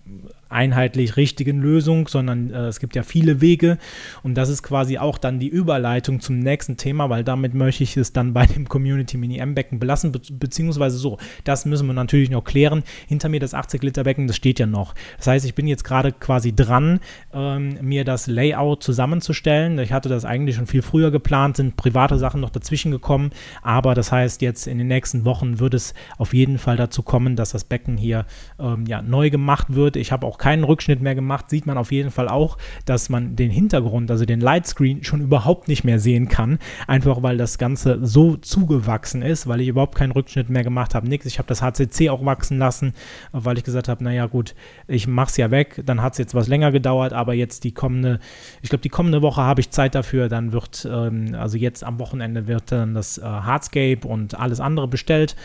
einheitlich 0.50 1.16
richtigen 1.16 1.60
Lösung, 1.60 2.08
sondern 2.08 2.50
äh, 2.50 2.66
es 2.66 2.80
gibt 2.80 2.96
ja 2.96 3.02
viele 3.02 3.40
Wege 3.40 3.78
und 4.22 4.34
das 4.34 4.48
ist 4.48 4.62
quasi 4.62 4.98
auch 4.98 5.16
dann 5.16 5.38
die 5.38 5.48
Überleitung 5.48 6.20
zum 6.20 6.38
nächsten 6.38 6.76
Thema, 6.76 7.08
weil 7.08 7.24
damit 7.24 7.54
möchte 7.54 7.84
ich 7.84 7.96
es 7.96 8.12
dann 8.12 8.32
bei 8.32 8.46
dem 8.46 8.68
Community 8.68 9.16
Mini 9.16 9.38
M-Becken 9.38 9.78
belassen, 9.78 10.12
be 10.12 10.20
beziehungsweise 10.30 10.98
so, 10.98 11.18
das 11.44 11.64
müssen 11.64 11.86
wir 11.86 11.92
natürlich 11.92 12.30
noch 12.30 12.44
klären. 12.44 12.82
Hinter 13.06 13.28
mir 13.28 13.40
das 13.40 13.54
80 13.54 13.82
Liter 13.82 14.04
Becken, 14.04 14.26
das 14.26 14.36
steht 14.36 14.58
ja 14.58 14.66
noch. 14.66 14.94
Das 15.18 15.28
heißt, 15.28 15.46
ich 15.46 15.54
bin 15.54 15.66
jetzt 15.66 15.84
gerade 15.84 16.12
quasi 16.12 16.54
dran, 16.54 17.00
ähm, 17.32 17.78
mir 17.80 18.04
das 18.04 18.26
Layout 18.26 18.82
zusammenzustellen. 18.82 19.78
Ich 19.78 19.92
hatte 19.92 20.08
das 20.08 20.24
eigentlich 20.24 20.56
schon 20.56 20.66
viel 20.66 20.82
früher 20.82 21.10
geplant, 21.10 21.56
sind 21.56 21.76
private 21.76 22.18
Sachen 22.18 22.40
noch 22.40 22.50
dazwischen 22.50 22.90
gekommen, 22.90 23.30
aber 23.62 23.94
das 23.94 24.10
heißt, 24.10 24.42
jetzt 24.42 24.66
in 24.66 24.78
den 24.78 24.88
nächsten 24.88 25.24
Wochen 25.24 25.60
wird 25.60 25.74
es 25.74 25.94
auf 26.18 26.34
jeden 26.34 26.58
Fall 26.58 26.76
dazu 26.76 27.02
kommen, 27.02 27.36
dass 27.36 27.50
das 27.50 27.64
Becken 27.64 27.96
hier 27.96 28.26
ähm, 28.58 28.84
ja, 28.86 29.02
neu 29.02 29.30
gemacht 29.30 29.66
wird. 29.70 29.96
Ich 29.96 30.12
habe 30.12 30.26
auch 30.26 30.38
keinen 30.40 30.64
Rückschnitt 30.64 31.02
mehr 31.02 31.14
gemacht, 31.14 31.50
sieht 31.50 31.66
man 31.66 31.76
auf 31.76 31.92
jeden 31.92 32.10
Fall 32.10 32.28
auch, 32.28 32.56
dass 32.86 33.10
man 33.10 33.36
den 33.36 33.50
Hintergrund, 33.50 34.10
also 34.10 34.24
den 34.24 34.40
Lightscreen, 34.40 35.04
schon 35.04 35.20
überhaupt 35.20 35.68
nicht 35.68 35.84
mehr 35.84 36.00
sehen 36.00 36.28
kann. 36.28 36.58
Einfach 36.86 37.22
weil 37.22 37.36
das 37.36 37.58
Ganze 37.58 37.98
so 38.04 38.36
zugewachsen 38.36 39.20
ist, 39.20 39.46
weil 39.46 39.60
ich 39.60 39.68
überhaupt 39.68 39.94
keinen 39.94 40.12
Rückschnitt 40.12 40.48
mehr 40.48 40.64
gemacht 40.64 40.94
habe. 40.94 41.08
Nix. 41.08 41.26
Ich 41.26 41.38
habe 41.38 41.46
das 41.46 41.60
HCC 41.60 42.08
auch 42.08 42.24
wachsen 42.24 42.58
lassen, 42.58 42.94
weil 43.32 43.58
ich 43.58 43.64
gesagt 43.64 43.88
habe, 43.88 44.02
naja 44.02 44.26
gut, 44.26 44.54
ich 44.88 45.06
mache 45.06 45.28
es 45.28 45.36
ja 45.36 45.50
weg. 45.50 45.82
Dann 45.84 46.00
hat 46.00 46.12
es 46.14 46.18
jetzt 46.18 46.34
was 46.34 46.48
länger 46.48 46.72
gedauert, 46.72 47.12
aber 47.12 47.34
jetzt 47.34 47.64
die 47.64 47.72
kommende, 47.72 48.18
ich 48.62 48.70
glaube, 48.70 48.82
die 48.82 48.88
kommende 48.88 49.20
Woche 49.20 49.42
habe 49.42 49.60
ich 49.60 49.70
Zeit 49.70 49.94
dafür. 49.94 50.30
Dann 50.30 50.52
wird, 50.52 50.88
ähm, 50.90 51.36
also 51.38 51.58
jetzt 51.58 51.84
am 51.84 51.98
Wochenende 51.98 52.46
wird 52.46 52.72
dann 52.72 52.94
das 52.94 53.18
äh, 53.18 53.22
Hardscape 53.22 54.08
und 54.08 54.40
alles 54.40 54.58
andere 54.58 54.88
bestellt. 54.88 55.36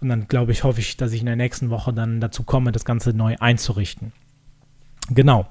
Und 0.00 0.10
dann 0.10 0.28
glaube 0.28 0.52
ich, 0.52 0.62
hoffe 0.62 0.78
ich, 0.78 0.96
dass 0.96 1.12
ich 1.12 1.20
in 1.20 1.26
der 1.26 1.34
nächsten 1.34 1.70
Woche 1.70 1.92
dann 1.92 2.20
dazu 2.20 2.44
komme, 2.44 2.70
das 2.70 2.84
Ganze 2.84 3.12
neu 3.12 3.34
einzurichten. 3.40 4.12
Genau. 5.10 5.46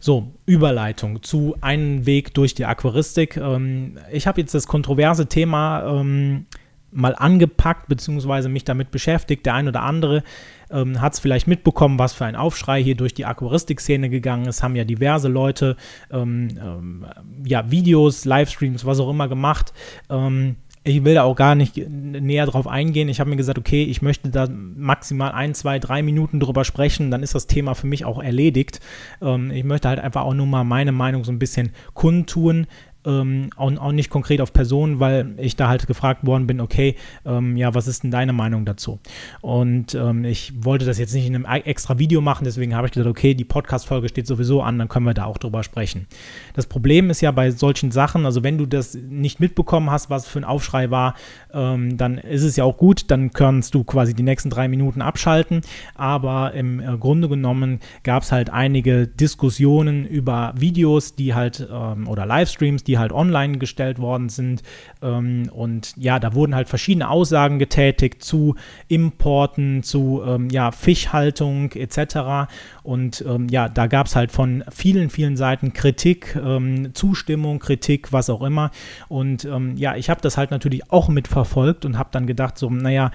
So, 0.00 0.34
Überleitung 0.44 1.22
zu 1.22 1.56
einem 1.62 2.04
Weg 2.04 2.34
durch 2.34 2.54
die 2.54 2.66
Aquaristik. 2.66 3.36
Ähm, 3.38 3.98
ich 4.12 4.26
habe 4.26 4.40
jetzt 4.40 4.54
das 4.54 4.66
kontroverse 4.66 5.26
Thema 5.26 6.00
ähm, 6.00 6.46
mal 6.94 7.14
angepackt, 7.14 7.88
beziehungsweise 7.88 8.48
mich 8.48 8.64
damit 8.64 8.90
beschäftigt. 8.90 9.46
Der 9.46 9.54
ein 9.54 9.66
oder 9.66 9.82
andere 9.82 10.22
ähm, 10.70 11.00
hat 11.00 11.14
es 11.14 11.20
vielleicht 11.20 11.46
mitbekommen, 11.46 11.98
was 11.98 12.12
für 12.12 12.24
ein 12.24 12.36
Aufschrei 12.36 12.82
hier 12.82 12.96
durch 12.96 13.14
die 13.14 13.24
Aquaristik-Szene 13.24 14.10
gegangen 14.10 14.46
ist. 14.46 14.62
Haben 14.62 14.76
ja 14.76 14.84
diverse 14.84 15.28
Leute 15.28 15.76
ähm, 16.10 16.48
ähm, 16.60 17.06
ja, 17.44 17.70
Videos, 17.70 18.24
Livestreams, 18.24 18.84
was 18.84 19.00
auch 19.00 19.10
immer 19.10 19.28
gemacht 19.28 19.72
ähm, 20.10 20.56
ich 20.84 21.02
will 21.02 21.14
da 21.14 21.22
auch 21.22 21.34
gar 21.34 21.54
nicht 21.54 21.76
näher 21.88 22.44
drauf 22.44 22.68
eingehen. 22.68 23.08
Ich 23.08 23.18
habe 23.18 23.30
mir 23.30 23.36
gesagt, 23.36 23.58
okay, 23.58 23.84
ich 23.84 24.02
möchte 24.02 24.28
da 24.28 24.46
maximal 24.50 25.32
ein, 25.32 25.54
zwei, 25.54 25.78
drei 25.78 26.02
Minuten 26.02 26.40
drüber 26.40 26.64
sprechen, 26.64 27.10
dann 27.10 27.22
ist 27.22 27.34
das 27.34 27.46
Thema 27.46 27.74
für 27.74 27.86
mich 27.86 28.04
auch 28.04 28.22
erledigt. 28.22 28.80
Ähm, 29.22 29.50
ich 29.50 29.64
möchte 29.64 29.88
halt 29.88 29.98
einfach 29.98 30.22
auch 30.22 30.34
nur 30.34 30.46
mal 30.46 30.64
meine 30.64 30.92
Meinung 30.92 31.24
so 31.24 31.32
ein 31.32 31.38
bisschen 31.38 31.72
kundtun. 31.94 32.66
Ähm, 33.06 33.50
auch, 33.56 33.74
auch, 33.76 33.92
nicht 33.92 34.10
konkret 34.10 34.40
auf 34.40 34.52
Personen, 34.52 35.00
weil 35.00 35.34
ich 35.38 35.56
da 35.56 35.68
halt 35.68 35.86
gefragt 35.86 36.26
worden 36.26 36.46
bin, 36.46 36.60
okay, 36.60 36.96
ähm, 37.24 37.56
ja, 37.56 37.74
was 37.74 37.86
ist 37.86 38.02
denn 38.02 38.10
deine 38.10 38.32
Meinung 38.32 38.64
dazu? 38.64 38.98
Und 39.40 39.94
ähm, 39.94 40.24
ich 40.24 40.52
wollte 40.64 40.84
das 40.84 40.98
jetzt 40.98 41.14
nicht 41.14 41.26
in 41.26 41.34
einem 41.34 41.46
e-, 41.46 41.66
extra 41.68 41.98
Video 41.98 42.20
machen, 42.20 42.44
deswegen 42.44 42.74
habe 42.74 42.86
ich 42.86 42.92
gesagt, 42.92 43.08
okay, 43.08 43.34
die 43.34 43.44
Podcast-Folge 43.44 44.08
steht 44.08 44.26
sowieso 44.26 44.62
an, 44.62 44.78
dann 44.78 44.88
können 44.88 45.06
wir 45.06 45.14
da 45.14 45.24
auch 45.24 45.38
drüber 45.38 45.62
sprechen. 45.62 46.06
Das 46.54 46.66
Problem 46.66 47.10
ist 47.10 47.20
ja 47.20 47.30
bei 47.30 47.50
solchen 47.50 47.90
Sachen, 47.90 48.24
also 48.24 48.42
wenn 48.42 48.58
du 48.58 48.66
das 48.66 48.94
nicht 48.94 49.40
mitbekommen 49.40 49.90
hast, 49.90 50.10
was 50.10 50.26
für 50.26 50.38
ein 50.38 50.44
Aufschrei 50.44 50.90
war, 50.90 51.14
ähm, 51.52 51.96
dann 51.96 52.18
ist 52.18 52.42
es 52.42 52.56
ja 52.56 52.64
auch 52.64 52.76
gut, 52.76 53.10
dann 53.10 53.32
kannst 53.32 53.74
du 53.74 53.84
quasi 53.84 54.14
die 54.14 54.22
nächsten 54.22 54.50
drei 54.50 54.68
Minuten 54.68 55.02
abschalten, 55.02 55.60
aber 55.94 56.54
im 56.54 56.80
äh, 56.80 56.96
Grunde 56.98 57.28
genommen 57.28 57.80
gab 58.02 58.22
es 58.22 58.32
halt 58.32 58.50
einige 58.50 59.06
Diskussionen 59.06 60.06
über 60.06 60.54
Videos, 60.56 61.14
die 61.14 61.34
halt 61.34 61.66
ähm, 61.70 62.08
oder 62.08 62.26
Livestreams, 62.26 62.84
die 62.84 62.93
halt 62.98 63.12
online 63.12 63.58
gestellt 63.58 63.98
worden 63.98 64.28
sind 64.28 64.62
ähm, 65.02 65.48
und 65.52 65.94
ja, 65.96 66.18
da 66.18 66.34
wurden 66.34 66.54
halt 66.54 66.68
verschiedene 66.68 67.08
Aussagen 67.08 67.58
getätigt 67.58 68.22
zu 68.22 68.54
Importen, 68.88 69.82
zu 69.82 70.22
ähm, 70.26 70.48
ja, 70.50 70.70
Fischhaltung 70.70 71.72
etc. 71.72 72.50
Und 72.82 73.24
ähm, 73.26 73.48
ja, 73.48 73.68
da 73.68 73.86
gab 73.86 74.06
es 74.06 74.16
halt 74.16 74.32
von 74.32 74.64
vielen, 74.70 75.10
vielen 75.10 75.36
Seiten 75.36 75.72
Kritik, 75.72 76.36
ähm, 76.36 76.94
Zustimmung, 76.94 77.58
Kritik, 77.58 78.12
was 78.12 78.30
auch 78.30 78.42
immer. 78.42 78.70
Und 79.08 79.44
ähm, 79.44 79.76
ja, 79.76 79.96
ich 79.96 80.10
habe 80.10 80.20
das 80.20 80.36
halt 80.36 80.50
natürlich 80.50 80.90
auch 80.90 81.08
mitverfolgt 81.08 81.84
und 81.84 81.98
habe 81.98 82.10
dann 82.12 82.26
gedacht, 82.26 82.58
so, 82.58 82.70
naja, 82.70 83.10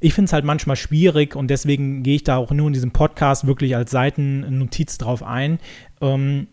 ich 0.00 0.14
finde 0.14 0.26
es 0.26 0.32
halt 0.32 0.44
manchmal 0.44 0.76
schwierig 0.76 1.36
und 1.36 1.48
deswegen 1.48 2.02
gehe 2.02 2.16
ich 2.16 2.24
da 2.24 2.36
auch 2.36 2.50
nur 2.50 2.66
in 2.66 2.72
diesem 2.72 2.90
Podcast 2.90 3.46
wirklich 3.46 3.76
als 3.76 3.90
Seitennotiz 3.90 4.98
drauf 4.98 5.22
ein, 5.22 5.58
ähm, 6.00 6.48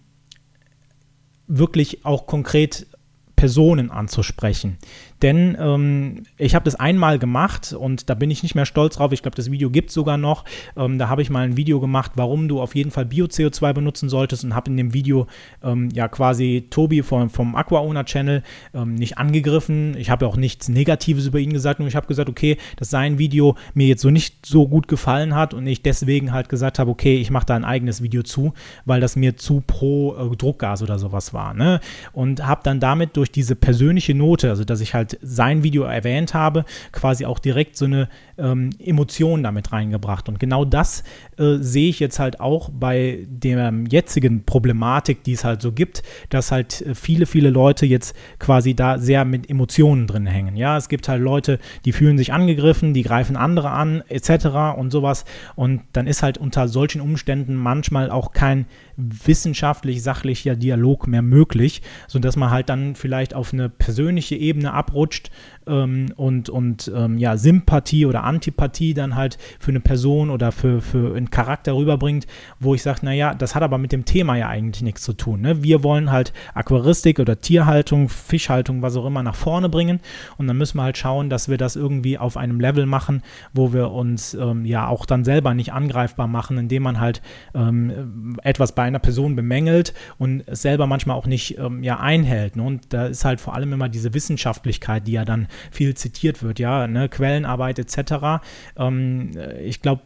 wirklich 1.47 2.05
auch 2.05 2.25
konkret 2.25 2.87
Personen 3.35 3.91
anzusprechen. 3.91 4.77
Denn 5.23 5.57
ähm, 5.57 6.23
ich 6.37 6.53
habe 6.53 6.65
das 6.65 6.75
einmal 6.75 7.17
gemacht 7.17 7.71
und 7.71 8.09
da 8.09 8.13
bin 8.13 8.29
ich 8.29 8.43
nicht 8.43 8.55
mehr 8.55 8.65
stolz 8.65 8.97
drauf. 8.97 9.13
Ich 9.13 9.21
glaube, 9.21 9.37
das 9.37 9.49
Video 9.49 9.69
gibt 9.69 9.87
es 9.87 9.95
sogar 9.95 10.17
noch. 10.17 10.43
Ähm, 10.75 10.99
da 10.99 11.07
habe 11.07 11.21
ich 11.21 11.29
mal 11.29 11.45
ein 11.45 11.55
Video 11.55 11.79
gemacht, 11.79 12.11
warum 12.15 12.49
du 12.49 12.59
auf 12.59 12.75
jeden 12.75 12.91
Fall 12.91 13.05
Bio-CO2 13.05 13.71
benutzen 13.71 14.09
solltest 14.09 14.43
und 14.43 14.53
habe 14.53 14.69
in 14.69 14.75
dem 14.75 14.93
Video 14.93 15.27
ähm, 15.63 15.87
ja 15.93 16.09
quasi 16.09 16.67
Tobi 16.69 17.03
vom, 17.03 17.29
vom 17.29 17.55
Aqua 17.55 17.79
Owner 17.79 18.03
Channel 18.03 18.43
ähm, 18.73 18.95
nicht 18.95 19.17
angegriffen. 19.17 19.95
Ich 19.97 20.09
habe 20.09 20.27
auch 20.27 20.35
nichts 20.35 20.67
Negatives 20.67 21.25
über 21.25 21.39
ihn 21.39 21.53
gesagt, 21.53 21.79
nur 21.79 21.87
ich 21.87 21.95
habe 21.95 22.07
gesagt, 22.07 22.27
okay, 22.27 22.57
dass 22.75 22.89
sein 22.89 23.17
Video 23.17 23.55
mir 23.73 23.87
jetzt 23.87 24.01
so 24.01 24.09
nicht 24.09 24.45
so 24.45 24.67
gut 24.67 24.89
gefallen 24.89 25.35
hat 25.35 25.53
und 25.53 25.65
ich 25.67 25.81
deswegen 25.81 26.33
halt 26.33 26.49
gesagt 26.49 26.79
habe, 26.79 26.91
okay, 26.91 27.15
ich 27.15 27.31
mache 27.31 27.45
da 27.45 27.55
ein 27.55 27.63
eigenes 27.63 28.03
Video 28.03 28.23
zu, 28.23 28.53
weil 28.83 28.99
das 28.99 29.15
mir 29.15 29.37
zu 29.37 29.63
pro 29.65 30.15
äh, 30.15 30.35
Druckgas 30.35 30.83
oder 30.83 30.99
sowas 30.99 31.33
war. 31.33 31.53
Ne? 31.53 31.79
Und 32.11 32.45
habe 32.45 32.59
dann 32.65 32.81
damit 32.81 33.15
durch 33.15 33.31
diese 33.31 33.55
persönliche 33.55 34.13
Note, 34.13 34.49
also 34.49 34.65
dass 34.65 34.81
ich 34.81 34.93
halt 34.93 35.12
sein 35.21 35.63
Video 35.63 35.83
erwähnt 35.83 36.33
habe, 36.33 36.65
quasi 36.91 37.25
auch 37.25 37.39
direkt 37.39 37.77
so 37.77 37.85
eine 37.85 38.09
ähm, 38.37 38.71
Emotion 38.79 39.43
damit 39.43 39.71
reingebracht. 39.71 40.27
Und 40.29 40.39
genau 40.39 40.65
das 40.65 41.03
äh, 41.37 41.57
sehe 41.59 41.89
ich 41.89 41.99
jetzt 41.99 42.19
halt 42.19 42.39
auch 42.39 42.69
bei 42.69 43.25
der 43.27 43.73
jetzigen 43.89 44.43
Problematik, 44.45 45.23
die 45.23 45.33
es 45.33 45.43
halt 45.43 45.61
so 45.61 45.71
gibt, 45.71 46.03
dass 46.29 46.51
halt 46.51 46.81
äh, 46.81 46.95
viele, 46.95 47.25
viele 47.25 47.49
Leute 47.49 47.85
jetzt 47.85 48.15
quasi 48.39 48.73
da 48.75 48.97
sehr 48.97 49.25
mit 49.25 49.49
Emotionen 49.49 50.07
drin 50.07 50.25
hängen. 50.25 50.55
Ja, 50.55 50.77
es 50.77 50.89
gibt 50.89 51.07
halt 51.07 51.21
Leute, 51.21 51.59
die 51.85 51.91
fühlen 51.91 52.17
sich 52.17 52.33
angegriffen, 52.33 52.93
die 52.93 53.03
greifen 53.03 53.35
andere 53.35 53.71
an, 53.71 54.03
etc. 54.07 54.77
und 54.77 54.91
sowas. 54.91 55.25
Und 55.55 55.81
dann 55.93 56.07
ist 56.07 56.23
halt 56.23 56.37
unter 56.37 56.67
solchen 56.67 57.01
Umständen 57.01 57.55
manchmal 57.55 58.09
auch 58.09 58.31
kein 58.33 58.65
wissenschaftlich 58.95 60.03
sachlicher 60.03 60.55
Dialog 60.55 61.07
mehr 61.07 61.21
möglich, 61.21 61.81
sodass 62.07 62.35
man 62.35 62.51
halt 62.51 62.69
dann 62.69 62.95
vielleicht 62.95 63.33
auf 63.33 63.53
eine 63.53 63.69
persönliche 63.69 64.35
Ebene 64.35 64.73
abrutscht 64.93 65.31
ähm, 65.67 66.13
und, 66.15 66.49
und 66.49 66.91
ähm, 66.95 67.17
ja, 67.17 67.37
Sympathie 67.37 68.05
oder 68.05 68.23
Antipathie 68.23 68.93
dann 68.93 69.15
halt 69.15 69.37
für 69.59 69.71
eine 69.71 69.79
Person 69.79 70.29
oder 70.29 70.51
für, 70.51 70.81
für 70.81 71.15
einen 71.15 71.29
Charakter 71.29 71.75
rüberbringt, 71.75 72.27
wo 72.59 72.75
ich 72.75 72.83
sage, 72.83 73.05
naja, 73.05 73.33
das 73.33 73.55
hat 73.55 73.63
aber 73.63 73.77
mit 73.77 73.91
dem 73.91 74.05
Thema 74.05 74.35
ja 74.37 74.47
eigentlich 74.47 74.83
nichts 74.83 75.03
zu 75.03 75.13
tun. 75.13 75.41
Ne? 75.41 75.63
Wir 75.63 75.83
wollen 75.83 76.11
halt 76.11 76.33
Aquaristik 76.53 77.19
oder 77.19 77.39
Tierhaltung, 77.41 78.09
Fischhaltung, 78.09 78.81
was 78.81 78.95
auch 78.95 79.05
immer 79.05 79.23
nach 79.23 79.35
vorne 79.35 79.69
bringen 79.69 79.99
und 80.37 80.47
dann 80.47 80.57
müssen 80.57 80.77
wir 80.77 80.83
halt 80.83 80.97
schauen, 80.97 81.29
dass 81.29 81.49
wir 81.49 81.57
das 81.57 81.75
irgendwie 81.75 82.17
auf 82.17 82.37
einem 82.37 82.59
Level 82.59 82.85
machen, 82.85 83.21
wo 83.53 83.73
wir 83.73 83.91
uns 83.91 84.33
ähm, 84.33 84.65
ja 84.65 84.87
auch 84.87 85.05
dann 85.05 85.23
selber 85.23 85.53
nicht 85.53 85.73
angreifbar 85.73 86.27
machen, 86.27 86.57
indem 86.57 86.83
man 86.83 86.99
halt 86.99 87.21
ähm, 87.53 88.37
etwas 88.43 88.73
bei 88.75 88.83
einer 88.83 88.99
Person 88.99 89.35
bemängelt 89.35 89.93
und 90.17 90.43
es 90.45 90.61
selber 90.61 90.87
manchmal 90.87 91.17
auch 91.17 91.27
nicht 91.27 91.57
ähm, 91.57 91.83
ja 91.83 91.99
einhält. 91.99 92.55
Ne? 92.55 92.63
Und 92.63 92.93
da 92.93 93.07
ist 93.07 93.25
halt 93.25 93.41
vor 93.41 93.53
allem 93.55 93.73
immer 93.73 93.89
diese 93.89 94.13
Wissenschaftlichkeit, 94.13 95.07
die 95.07 95.13
ja 95.13 95.25
dann 95.25 95.47
viel 95.71 95.95
zitiert 95.95 96.43
wird, 96.43 96.59
ja, 96.59 96.87
ne, 96.87 97.09
Quellenarbeit 97.09 97.79
etc. 97.79 98.43
Ähm, 98.77 99.31
ich 99.61 99.81
glaube, 99.81 100.01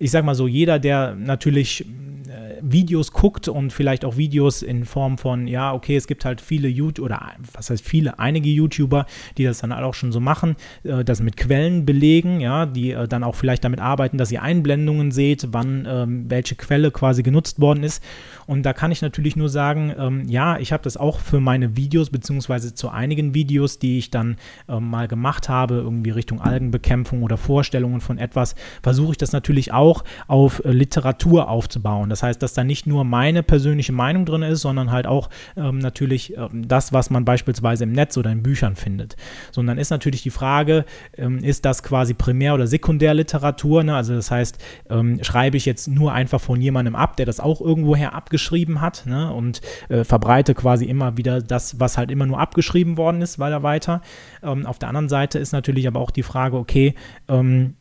ich 0.00 0.10
sag 0.10 0.24
mal 0.24 0.34
so, 0.34 0.48
jeder, 0.48 0.78
der 0.78 1.14
natürlich 1.14 1.84
äh, 2.30 2.56
Videos 2.62 3.12
guckt 3.12 3.48
und 3.48 3.72
vielleicht 3.72 4.04
auch 4.04 4.16
Videos 4.16 4.62
in 4.62 4.84
Form 4.86 5.18
von, 5.18 5.46
ja, 5.46 5.74
okay, 5.74 5.96
es 5.96 6.06
gibt 6.06 6.24
halt 6.24 6.40
viele 6.40 6.68
YouTube 6.68 7.04
oder 7.04 7.32
was 7.52 7.68
heißt 7.68 7.84
viele, 7.84 8.18
einige 8.18 8.48
YouTuber, 8.48 9.06
die 9.36 9.44
das 9.44 9.58
dann 9.58 9.72
auch 9.72 9.94
schon 9.94 10.10
so 10.10 10.20
machen, 10.20 10.56
äh, 10.84 11.04
das 11.04 11.20
mit 11.20 11.36
Quellen 11.36 11.84
belegen, 11.84 12.40
ja, 12.40 12.64
die 12.64 12.92
äh, 12.92 13.08
dann 13.08 13.24
auch 13.24 13.34
vielleicht 13.34 13.62
damit 13.62 13.80
arbeiten, 13.80 14.16
dass 14.16 14.32
ihr 14.32 14.42
Einblendungen 14.42 15.10
seht, 15.10 15.48
wann 15.52 15.86
ähm, 15.86 16.24
welche 16.28 16.54
Quelle 16.54 16.90
quasi 16.90 17.22
genutzt 17.22 17.60
worden 17.60 17.82
ist. 17.82 18.02
Und 18.46 18.62
da 18.64 18.72
kann 18.72 18.92
ich 18.92 19.02
natürlich 19.02 19.36
nur 19.36 19.48
sagen, 19.48 19.92
ähm, 19.98 20.28
ja, 20.28 20.58
ich 20.58 20.72
habe 20.72 20.82
das 20.82 20.96
auch 20.96 21.20
für 21.20 21.40
meine 21.40 21.76
Videos, 21.76 22.10
beziehungsweise 22.10 22.74
zu 22.74 22.88
einigen 22.88 23.34
Videos, 23.34 23.78
die 23.78 23.98
ich 23.98 24.10
dann 24.10 24.36
ähm, 24.68 24.88
mal 24.88 25.08
gemacht 25.08 25.48
habe, 25.48 25.74
irgendwie 25.74 26.10
Richtung 26.10 26.40
Algenbekämpfung 26.40 27.22
oder 27.22 27.36
Vorstellungen 27.36 28.00
von 28.00 28.18
etwas, 28.18 28.54
versuche 28.82 29.12
ich 29.12 29.18
das 29.18 29.32
natürlich 29.32 29.72
auch 29.72 29.89
auch 29.90 30.04
auf 30.26 30.64
äh, 30.64 30.72
Literatur 30.72 31.48
aufzubauen. 31.48 32.10
Das 32.10 32.22
heißt, 32.22 32.42
dass 32.42 32.54
da 32.54 32.64
nicht 32.64 32.86
nur 32.86 33.04
meine 33.04 33.42
persönliche 33.42 33.92
Meinung 33.92 34.24
drin 34.24 34.42
ist, 34.42 34.60
sondern 34.60 34.90
halt 34.90 35.06
auch 35.06 35.30
ähm, 35.56 35.78
natürlich 35.78 36.36
ähm, 36.36 36.68
das, 36.68 36.92
was 36.92 37.10
man 37.10 37.24
beispielsweise 37.24 37.84
im 37.84 37.92
Netz 37.92 38.16
oder 38.16 38.30
in 38.30 38.42
Büchern 38.42 38.76
findet. 38.76 39.16
Sondern 39.52 39.78
ist 39.78 39.90
natürlich 39.90 40.22
die 40.22 40.30
Frage, 40.30 40.84
ähm, 41.16 41.38
ist 41.38 41.64
das 41.64 41.82
quasi 41.82 42.14
Primär- 42.14 42.54
oder 42.54 42.66
Sekundärliteratur? 42.66 43.82
Ne? 43.84 43.94
Also 43.94 44.14
das 44.14 44.30
heißt, 44.30 44.58
ähm, 44.88 45.22
schreibe 45.22 45.56
ich 45.56 45.66
jetzt 45.66 45.88
nur 45.88 46.12
einfach 46.12 46.40
von 46.40 46.60
jemandem 46.60 46.94
ab, 46.94 47.16
der 47.16 47.26
das 47.26 47.40
auch 47.40 47.60
irgendwoher 47.60 48.14
abgeschrieben 48.14 48.80
hat 48.80 49.04
ne? 49.06 49.32
und 49.32 49.60
äh, 49.88 50.04
verbreite 50.04 50.54
quasi 50.54 50.84
immer 50.84 51.16
wieder 51.16 51.42
das, 51.42 51.80
was 51.80 51.98
halt 51.98 52.10
immer 52.10 52.26
nur 52.26 52.38
abgeschrieben 52.38 52.96
worden 52.96 53.22
ist, 53.22 53.38
weiter 53.38 53.62
weiter. 53.62 54.00
Ähm, 54.42 54.66
auf 54.66 54.78
der 54.78 54.88
anderen 54.88 55.08
Seite 55.08 55.38
ist 55.38 55.52
natürlich 55.52 55.86
aber 55.86 56.00
auch 56.00 56.10
die 56.10 56.22
Frage, 56.22 56.56
okay, 56.56 56.94
ähm, 57.28 57.74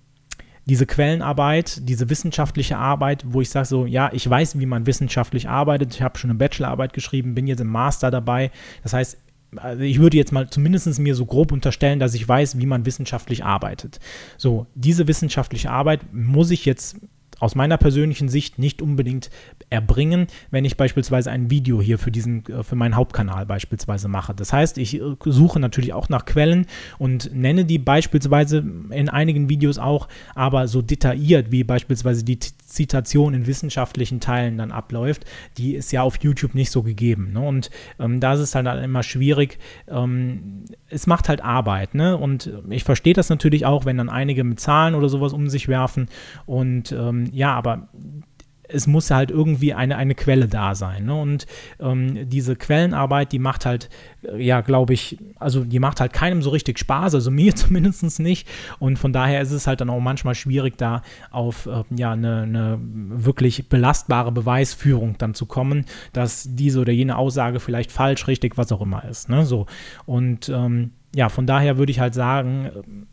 diese 0.70 0.86
Quellenarbeit, 0.86 1.82
diese 1.90 2.10
wissenschaftliche 2.12 2.78
Arbeit, 2.78 3.24
wo 3.28 3.42
ich 3.42 3.50
sage 3.50 3.66
so, 3.66 3.88
ja, 3.88 4.12
ich 4.14 4.30
weiß, 4.30 4.60
wie 4.60 4.68
man 4.68 4.86
wissenschaftlich 4.86 5.50
arbeitet. 5.50 5.96
Ich 5.96 6.04
habe 6.04 6.20
schon 6.20 6.30
eine 6.30 6.38
Bachelorarbeit 6.38 6.94
geschrieben, 6.94 7.34
bin 7.34 7.48
jetzt 7.48 7.60
im 7.60 7.68
Master 7.68 8.12
dabei. 8.12 8.52
Das 8.84 8.94
heißt, 8.94 9.18
also 9.56 9.82
ich 9.82 10.00
würde 10.00 10.18
jetzt 10.18 10.32
mal 10.32 10.48
zumindest 10.48 11.00
mir 11.00 11.16
so 11.16 11.26
grob 11.26 11.52
unterstellen, 11.52 12.00
dass 12.00 12.14
ich 12.14 12.28
weiß, 12.28 12.60
wie 12.60 12.68
man 12.68 12.86
wissenschaftlich 12.86 13.44
arbeitet. 13.44 14.00
So, 14.38 14.68
diese 14.76 15.08
wissenschaftliche 15.08 15.72
Arbeit 15.72 16.02
muss 16.14 16.52
ich 16.52 16.66
jetzt 16.66 16.98
aus 17.40 17.56
meiner 17.56 17.78
persönlichen 17.78 18.30
Sicht 18.30 18.60
nicht 18.60 18.82
unbedingt 18.82 19.30
erbringen, 19.70 20.28
wenn 20.52 20.66
ich 20.66 20.78
beispielsweise 20.78 21.32
ein 21.32 21.50
Video 21.50 21.82
hier 21.82 21.98
für 21.98 22.12
diesen, 22.12 22.46
äh, 22.48 22.64
für 22.64 22.76
meinen 22.76 22.96
Hauptkanal 22.96 23.46
beispielsweise 23.46 24.08
mache. 24.08 24.34
Das 24.34 24.54
heißt, 24.54 24.78
ich 24.78 25.00
äh, 25.00 25.16
suche 25.26 25.60
natürlich 25.60 25.94
auch 25.94 26.10
nach 26.10 26.26
Quellen 26.26 26.66
und 26.98 27.34
nenne 27.34 27.66
die 27.66 27.80
beispielsweise 27.80 28.64
in 28.90 29.10
einigen 29.10 29.50
Videos 29.50 29.78
auch, 29.78 30.08
aber 30.36 30.68
so 30.68 30.82
detailliert 30.82 31.52
wie 31.52 31.64
beispielsweise 31.64 32.24
die 32.24 32.40
Zitation 32.40 33.34
in 33.34 33.48
wissenschaftlichen 33.48 34.20
Teilen 34.20 34.58
dann 34.58 34.72
abläuft, 34.72 35.26
die 35.58 35.76
ist 35.76 35.92
ja 35.92 36.04
auf 36.04 36.18
YouTube 36.22 36.56
nicht 36.56 36.72
so 36.72 36.84
gegeben. 36.84 37.34
Ne? 37.34 37.42
Und 37.42 37.70
ähm, 38.00 38.20
da 38.20 38.34
ist 38.34 38.40
es 38.40 38.56
halt 38.56 38.68
immer 38.84 39.04
schwierig. 39.04 39.58
Ähm, 39.88 40.66
es 40.90 41.08
macht 41.08 41.30
halt 41.30 41.44
Arbeit. 41.44 41.96
Ne? 41.96 42.16
Und 42.18 42.52
ich 42.70 42.84
verstehe 42.84 43.14
das 43.14 43.30
natürlich 43.30 43.66
auch, 43.66 43.86
wenn 43.86 43.98
dann 43.98 44.10
einige 44.10 44.44
mit 44.44 44.60
Zahlen 44.60 44.96
oder 44.96 45.10
sowas 45.10 45.34
um 45.34 45.50
sich 45.50 45.68
werfen. 45.68 46.08
Und 46.46 46.92
ähm, 46.92 47.29
ja, 47.32 47.54
aber 47.54 47.90
es 48.70 48.88
muss 48.88 49.12
halt 49.12 49.32
irgendwie 49.32 49.74
eine, 49.74 49.98
eine 49.98 50.16
Quelle 50.16 50.48
da 50.48 50.76
sein. 50.76 51.06
Ne? 51.06 51.16
Und 51.16 51.48
ähm, 51.80 52.30
diese 52.30 52.56
Quellenarbeit, 52.56 53.32
die 53.32 53.40
macht 53.40 53.66
halt, 53.66 53.90
äh, 54.24 54.42
ja, 54.42 54.62
glaube 54.62 54.94
ich, 54.94 55.18
also 55.40 55.64
die 55.64 55.80
macht 55.80 56.00
halt 56.00 56.14
keinem 56.14 56.42
so 56.42 56.52
richtig 56.52 56.80
Spaß, 56.80 57.16
also 57.16 57.32
mir 57.40 57.56
zumindest 57.56 58.20
nicht. 58.20 58.48
Und 58.78 58.98
von 58.98 59.12
daher 59.12 59.42
ist 59.42 59.52
es 59.52 59.68
halt 59.68 59.82
dann 59.82 59.90
auch 59.90 60.00
manchmal 60.00 60.36
schwierig, 60.36 60.78
da 60.78 61.02
auf 61.32 61.66
äh, 61.66 61.84
ja, 61.96 62.12
eine, 62.12 62.44
eine 62.44 62.80
wirklich 62.82 63.68
belastbare 63.70 64.32
Beweisführung 64.32 65.16
dann 65.18 65.34
zu 65.34 65.46
kommen, 65.48 65.86
dass 66.14 66.48
diese 66.50 66.80
oder 66.80 66.94
jene 66.94 67.18
Aussage 67.18 67.60
vielleicht 67.60 67.92
falsch, 67.92 68.28
richtig, 68.28 68.58
was 68.58 68.72
auch 68.72 68.82
immer 68.82 69.04
ist. 69.06 69.30
Ne? 69.30 69.46
So. 69.46 69.66
Und 70.06 70.50
ähm, 70.50 70.92
ja, 71.16 71.30
von 71.30 71.48
daher 71.48 71.78
würde 71.78 71.92
ich 71.92 72.00
halt 72.00 72.14
sagen, 72.14 72.70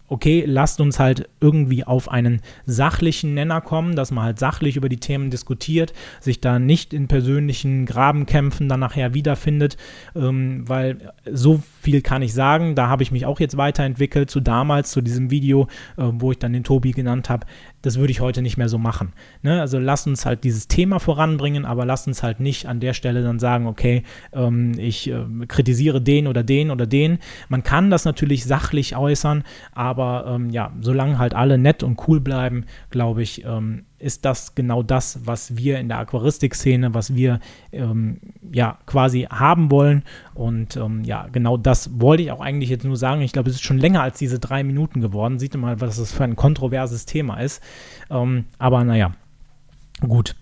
okay, 0.06 0.44
lasst 0.46 0.80
uns 0.80 0.98
halt 0.98 1.28
irgendwie 1.40 1.84
auf 1.84 2.10
einen 2.10 2.42
sachlichen 2.66 3.32
Nenner 3.32 3.62
kommen, 3.62 3.96
dass 3.96 4.10
man 4.10 4.24
halt 4.24 4.38
sachlich 4.38 4.76
über 4.76 4.90
die 4.90 4.98
Themen 4.98 5.30
diskutiert, 5.30 5.94
sich 6.20 6.40
da 6.40 6.58
nicht 6.58 6.92
in 6.92 7.08
persönlichen 7.08 7.86
Grabenkämpfen 7.86 8.68
dann 8.68 8.80
nachher 8.80 9.14
wiederfindet, 9.14 9.78
ähm, 10.14 10.68
weil 10.68 11.12
so 11.30 11.62
viel 11.86 12.02
kann 12.02 12.20
ich 12.20 12.34
sagen, 12.34 12.74
da 12.74 12.88
habe 12.88 13.04
ich 13.04 13.12
mich 13.12 13.26
auch 13.26 13.38
jetzt 13.38 13.56
weiterentwickelt 13.56 14.28
zu 14.28 14.40
damals, 14.40 14.90
zu 14.90 15.00
diesem 15.00 15.30
Video, 15.30 15.68
äh, 15.96 16.02
wo 16.14 16.32
ich 16.32 16.38
dann 16.40 16.52
den 16.52 16.64
Tobi 16.64 16.90
genannt 16.90 17.30
habe, 17.30 17.46
das 17.80 17.96
würde 17.96 18.10
ich 18.10 18.20
heute 18.20 18.42
nicht 18.42 18.56
mehr 18.56 18.68
so 18.68 18.76
machen. 18.76 19.12
Ne? 19.42 19.60
Also 19.60 19.78
lasst 19.78 20.08
uns 20.08 20.26
halt 20.26 20.42
dieses 20.42 20.66
Thema 20.66 20.98
voranbringen, 20.98 21.64
aber 21.64 21.86
lasst 21.86 22.08
uns 22.08 22.24
halt 22.24 22.40
nicht 22.40 22.66
an 22.66 22.80
der 22.80 22.92
Stelle 22.92 23.22
dann 23.22 23.38
sagen, 23.38 23.68
okay, 23.68 24.02
ähm, 24.32 24.72
ich 24.76 25.08
äh, 25.08 25.24
kritisiere 25.46 26.02
den 26.02 26.26
oder 26.26 26.42
den 26.42 26.72
oder 26.72 26.88
den. 26.88 27.20
Man 27.48 27.62
kann 27.62 27.88
das 27.88 28.04
natürlich 28.04 28.44
sachlich 28.44 28.96
äußern, 28.96 29.44
aber 29.72 30.24
ähm, 30.26 30.50
ja, 30.50 30.72
solange 30.80 31.18
halt 31.18 31.34
alle 31.34 31.56
nett 31.56 31.84
und 31.84 32.08
cool 32.08 32.18
bleiben, 32.18 32.64
glaube 32.90 33.22
ich, 33.22 33.44
ähm, 33.44 33.84
ist 34.06 34.24
das 34.24 34.54
genau 34.54 34.82
das, 34.82 35.26
was 35.26 35.56
wir 35.56 35.78
in 35.80 35.88
der 35.88 35.98
Aquaristik-Szene, 35.98 36.94
was 36.94 37.14
wir 37.14 37.40
ähm, 37.72 38.20
ja 38.52 38.78
quasi 38.86 39.22
haben 39.28 39.70
wollen. 39.70 40.04
Und 40.34 40.76
ähm, 40.76 41.02
ja, 41.04 41.26
genau 41.30 41.56
das 41.56 42.00
wollte 42.00 42.22
ich 42.22 42.30
auch 42.30 42.40
eigentlich 42.40 42.70
jetzt 42.70 42.84
nur 42.84 42.96
sagen. 42.96 43.20
Ich 43.20 43.32
glaube, 43.32 43.50
es 43.50 43.56
ist 43.56 43.64
schon 43.64 43.78
länger 43.78 44.02
als 44.02 44.18
diese 44.18 44.38
drei 44.38 44.62
Minuten 44.62 45.00
geworden. 45.00 45.38
Sieht 45.40 45.56
mal, 45.56 45.80
was 45.80 45.98
das 45.98 46.12
für 46.12 46.24
ein 46.24 46.36
kontroverses 46.36 47.04
Thema 47.04 47.40
ist. 47.40 47.60
Ähm, 48.08 48.44
aber 48.58 48.84
naja, 48.84 49.12
gut. 50.00 50.36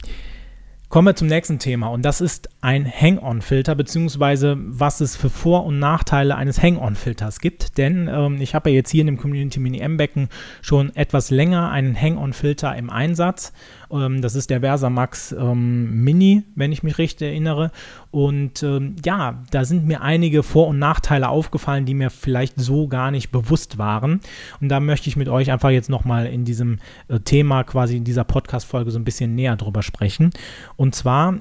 Kommen 0.94 1.08
wir 1.08 1.16
zum 1.16 1.26
nächsten 1.26 1.58
Thema 1.58 1.88
und 1.88 2.04
das 2.04 2.20
ist 2.20 2.48
ein 2.60 2.88
Hang-On-Filter, 2.88 3.74
beziehungsweise 3.74 4.56
was 4.60 5.00
es 5.00 5.16
für 5.16 5.28
Vor- 5.28 5.66
und 5.66 5.80
Nachteile 5.80 6.36
eines 6.36 6.62
Hang-On-Filters 6.62 7.40
gibt. 7.40 7.78
Denn 7.78 8.06
ähm, 8.06 8.40
ich 8.40 8.54
habe 8.54 8.70
ja 8.70 8.76
jetzt 8.76 8.90
hier 8.90 9.00
in 9.00 9.08
dem 9.08 9.16
Community 9.16 9.58
Mini 9.58 9.80
M-Becken 9.80 10.28
schon 10.62 10.94
etwas 10.94 11.32
länger 11.32 11.72
einen 11.72 12.00
Hang-On-Filter 12.00 12.76
im 12.76 12.90
Einsatz 12.90 13.52
ähm, 13.94 14.20
das 14.20 14.34
ist 14.34 14.50
der 14.50 14.60
Versamax 14.60 15.32
ähm, 15.32 16.02
Mini, 16.02 16.42
wenn 16.54 16.72
ich 16.72 16.82
mich 16.82 16.98
richtig 16.98 17.28
erinnere. 17.28 17.70
Und 18.10 18.62
ähm, 18.62 18.96
ja, 19.04 19.42
da 19.50 19.64
sind 19.64 19.86
mir 19.86 20.02
einige 20.02 20.42
Vor- 20.42 20.68
und 20.68 20.78
Nachteile 20.78 21.28
aufgefallen, 21.28 21.86
die 21.86 21.94
mir 21.94 22.10
vielleicht 22.10 22.60
so 22.60 22.88
gar 22.88 23.10
nicht 23.10 23.30
bewusst 23.30 23.78
waren. 23.78 24.20
Und 24.60 24.68
da 24.68 24.80
möchte 24.80 25.08
ich 25.08 25.16
mit 25.16 25.28
euch 25.28 25.50
einfach 25.50 25.70
jetzt 25.70 25.90
nochmal 25.90 26.26
in 26.26 26.44
diesem 26.44 26.78
äh, 27.08 27.20
Thema, 27.20 27.64
quasi 27.64 27.96
in 27.96 28.04
dieser 28.04 28.24
Podcast-Folge 28.24 28.90
so 28.90 28.98
ein 28.98 29.04
bisschen 29.04 29.34
näher 29.34 29.56
drüber 29.56 29.82
sprechen. 29.82 30.30
Und 30.76 30.94
zwar 30.94 31.38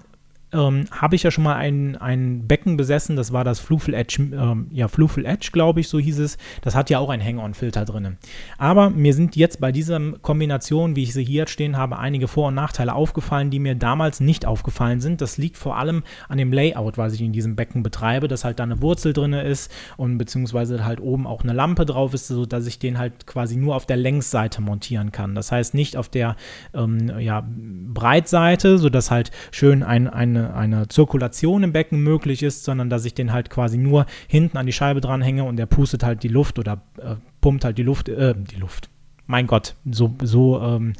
ähm, 0.54 0.86
habe 0.92 1.16
ich 1.16 1.24
ja 1.24 1.32
schon 1.32 1.44
mal 1.44 1.56
ein, 1.56 1.98
ein 1.98 2.48
Becken 2.48 2.78
besessen, 2.78 3.16
das 3.16 3.34
war 3.34 3.44
das 3.44 3.60
Flufel 3.60 3.94
Edge, 3.94 4.22
ähm, 4.22 4.68
ja, 4.72 4.88
Flufel 4.88 5.26
Edge, 5.26 5.50
glaube 5.52 5.80
ich, 5.80 5.88
so 5.88 6.00
hieß 6.00 6.20
es. 6.20 6.38
Das 6.62 6.76
hat 6.76 6.90
ja 6.90 7.00
auch 7.00 7.10
ein 7.10 7.24
Hang-On-Filter 7.24 7.86
drin. 7.86 8.18
Aber 8.58 8.90
mir 8.90 9.14
sind 9.14 9.36
jetzt 9.36 9.60
bei 9.60 9.72
dieser 9.72 10.00
Kombination, 10.22 10.96
wie 10.96 11.04
ich 11.04 11.14
sie 11.14 11.24
hier 11.24 11.48
stehen 11.48 11.78
habe, 11.78 11.98
einige 11.98 12.28
Vor- 12.28 12.50
und 12.50 12.56
Nachteile 12.56 12.94
aufgefallen, 12.94 13.50
die 13.50 13.60
mir 13.60 13.76
damals 13.76 14.20
nicht 14.20 14.46
aufgefallen 14.46 15.02
sind. 15.02 15.22
Das 15.22 15.38
liegt 15.38 15.58
vor 15.58 15.78
allem 15.78 16.04
an 16.30 16.38
dem 16.38 16.54
Layout, 16.54 16.98
was 16.98 17.14
ich 17.14 17.22
in 17.22 17.34
diesem 17.34 17.56
Becken 17.56 17.84
betreibe, 17.84 18.28
dass 18.28 18.44
halt 18.44 18.60
da 18.60 18.64
eine 18.64 18.82
Wurzel 18.82 19.14
drin 19.14 19.34
ist 19.34 19.72
und 19.98 20.18
beziehungsweise 20.18 20.86
halt 20.86 21.02
oben 21.02 21.28
auch 21.28 21.44
eine 21.44 21.54
Lampe 21.54 21.86
drauf 21.86 22.14
ist, 22.14 22.28
sodass 22.28 22.68
ich 22.68 22.80
den 22.80 22.98
halt 22.98 23.26
quasi 23.26 23.56
nur 23.56 23.76
auf 23.76 23.86
der 23.86 23.98
Längsseite 23.98 24.62
montieren 24.62 25.12
kann. 25.12 25.36
Das 25.36 25.52
heißt 25.52 25.74
nicht 25.74 25.98
auf 25.98 26.10
der 26.10 26.36
ähm, 26.74 27.12
ja, 27.20 27.44
Breitseite, 27.48 28.78
sodass 28.78 29.12
halt 29.12 29.32
schön 29.52 29.84
ein, 29.84 30.08
eine 30.08 30.43
eine, 30.44 30.88
Zirkulation 30.88 31.64
im 31.64 31.72
Becken 31.72 32.02
möglich 32.02 32.44
ist, 32.44 32.64
sondern 32.64 32.90
dass 32.90 33.06
ich 33.06 33.14
den 33.14 33.32
halt 33.32 33.50
quasi 33.50 33.78
nur 33.78 34.06
hinten 34.28 34.58
an 34.58 34.66
die 34.66 34.74
Scheibe 34.74 35.02
dranhänge 35.02 35.44
und 35.44 35.58
der 35.58 35.66
pustet 35.66 36.04
halt 36.04 36.24
die 36.24 36.28
Luft 36.28 36.60
oder 36.60 36.82
äh, 36.98 37.16
pumpt 37.42 37.66
halt 37.66 37.78
die 37.78 37.84
Luft, 37.84 38.10
äh, 38.10 38.36
die 38.36 38.56
Luft. 38.56 38.90
Mein 39.26 39.48
Gott, 39.48 39.76
so, 39.90 40.16
so 40.22 40.62
ähm, 40.62 40.94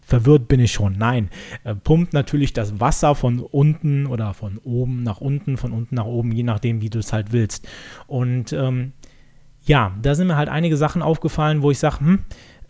verwirrt 0.00 0.48
bin 0.48 0.60
ich 0.60 0.72
schon. 0.72 0.96
Nein, 0.96 1.30
äh, 1.64 1.74
pumpt 1.74 2.12
natürlich 2.12 2.52
das 2.52 2.80
Wasser 2.80 3.14
von 3.14 3.40
unten 3.40 4.06
oder 4.06 4.34
von 4.34 4.58
oben 4.58 5.02
nach 5.02 5.20
unten, 5.20 5.56
von 5.56 5.72
unten 5.72 5.94
nach 5.94 6.04
oben, 6.04 6.32
je 6.32 6.42
nachdem, 6.42 6.80
wie 6.80 6.90
du 6.90 6.98
es 6.98 7.12
halt 7.12 7.32
willst. 7.32 7.68
Und 8.06 8.52
ähm, 8.52 8.92
ja, 9.62 9.94
da 10.00 10.14
sind 10.14 10.28
mir 10.28 10.36
halt 10.36 10.48
einige 10.48 10.76
Sachen 10.76 11.02
aufgefallen, 11.02 11.62
wo 11.62 11.70
ich 11.70 11.78
sage, 11.78 12.00
hm, 12.00 12.18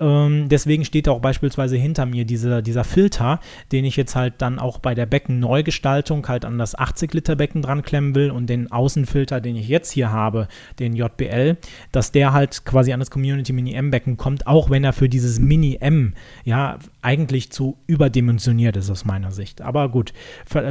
ähm, 0.00 0.48
deswegen 0.48 0.84
steht 0.84 1.08
auch 1.08 1.20
beispielsweise 1.20 1.76
hinter 1.76 2.06
mir 2.06 2.24
diese, 2.24 2.62
dieser 2.62 2.84
Filter, 2.84 3.40
den 3.70 3.84
ich 3.84 3.96
jetzt 3.96 4.16
halt 4.16 4.34
dann 4.38 4.58
auch 4.58 4.78
bei 4.78 4.94
der 4.94 5.06
Beckenneugestaltung 5.06 6.26
halt 6.26 6.44
an 6.44 6.58
das 6.58 6.74
80 6.74 7.12
Liter 7.14 7.36
Becken 7.36 7.62
dran 7.62 7.82
klemmen 7.82 8.14
will 8.14 8.30
und 8.30 8.48
den 8.48 8.72
Außenfilter, 8.72 9.40
den 9.40 9.56
ich 9.56 9.68
jetzt 9.68 9.90
hier 9.90 10.10
habe, 10.10 10.48
den 10.78 10.96
JBL, 10.96 11.56
dass 11.92 12.12
der 12.12 12.32
halt 12.32 12.64
quasi 12.64 12.92
an 12.92 13.00
das 13.00 13.10
Community 13.10 13.52
Mini 13.52 13.74
M 13.74 13.90
Becken 13.90 14.16
kommt, 14.16 14.46
auch 14.46 14.70
wenn 14.70 14.84
er 14.84 14.92
für 14.92 15.08
dieses 15.08 15.38
Mini 15.38 15.78
M 15.80 16.14
ja 16.44 16.78
eigentlich 17.02 17.50
zu 17.50 17.76
überdimensioniert 17.86 18.76
ist 18.76 18.90
aus 18.90 19.04
meiner 19.04 19.30
Sicht. 19.30 19.60
Aber 19.60 19.88
gut, 19.88 20.12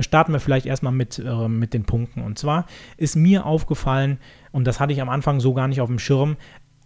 starten 0.02 0.34
wir 0.34 0.40
vielleicht 0.40 0.66
erstmal 0.66 0.94
mit, 0.94 1.20
äh, 1.20 1.48
mit 1.48 1.74
den 1.74 1.84
Punkten. 1.84 2.22
Und 2.22 2.38
zwar 2.38 2.66
ist 2.98 3.16
mir 3.16 3.46
aufgefallen, 3.46 4.18
und 4.52 4.66
das 4.66 4.80
hatte 4.80 4.94
ich 4.94 5.02
am 5.02 5.10
Anfang 5.10 5.40
so 5.40 5.54
gar 5.54 5.68
nicht 5.68 5.82
auf 5.82 5.90
dem 5.90 6.00
Schirm, 6.00 6.38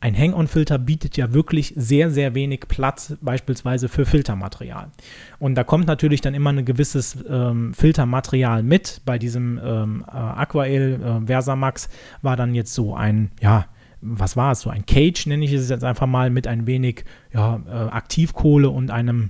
ein 0.03 0.17
Hang-On-Filter 0.17 0.79
bietet 0.79 1.15
ja 1.15 1.31
wirklich 1.31 1.73
sehr, 1.77 2.11
sehr 2.11 2.35
wenig 2.35 2.67
Platz, 2.67 3.15
beispielsweise 3.21 3.87
für 3.87 4.05
Filtermaterial. 4.05 4.91
Und 5.39 5.55
da 5.55 5.63
kommt 5.63 5.87
natürlich 5.87 6.19
dann 6.19 6.33
immer 6.33 6.51
ein 6.51 6.65
gewisses 6.65 7.23
ähm, 7.29 7.73
Filtermaterial 7.73 8.63
mit. 8.63 8.99
Bei 9.05 9.17
diesem 9.17 9.61
ähm, 9.63 10.03
äh, 10.05 10.11
Aquael 10.11 10.99
äh, 11.01 11.25
Versamax 11.25 11.87
war 12.21 12.35
dann 12.35 12.53
jetzt 12.53 12.73
so 12.73 12.93
ein, 12.93 13.31
ja, 13.39 13.67
was 14.01 14.35
war 14.35 14.51
es, 14.51 14.59
so 14.59 14.69
ein 14.69 14.85
Cage 14.85 15.25
nenne 15.27 15.45
ich 15.45 15.53
es 15.53 15.69
jetzt 15.69 15.85
einfach 15.85 16.07
mal, 16.07 16.29
mit 16.29 16.47
ein 16.47 16.67
wenig 16.67 17.05
ja, 17.33 17.61
äh, 17.65 17.71
Aktivkohle 17.71 18.69
und 18.69 18.91
einem 18.91 19.29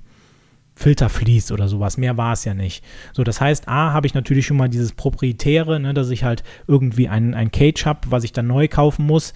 Filterflies 0.73 1.51
oder 1.51 1.67
sowas. 1.67 1.97
Mehr 1.97 2.17
war 2.17 2.33
es 2.33 2.45
ja 2.45 2.55
nicht. 2.55 2.83
So, 3.11 3.23
das 3.23 3.39
heißt, 3.39 3.67
A, 3.67 3.93
habe 3.93 4.07
ich 4.07 4.15
natürlich 4.15 4.47
schon 4.47 4.57
mal 4.57 4.69
dieses 4.69 4.93
Proprietäre, 4.93 5.79
ne, 5.79 5.93
dass 5.93 6.09
ich 6.09 6.23
halt 6.23 6.43
irgendwie 6.65 7.09
ein, 7.09 7.35
ein 7.35 7.51
Cage 7.51 7.85
habe, 7.85 7.99
was 8.09 8.23
ich 8.23 8.33
dann 8.33 8.47
neu 8.47 8.67
kaufen 8.67 9.05
muss. 9.05 9.35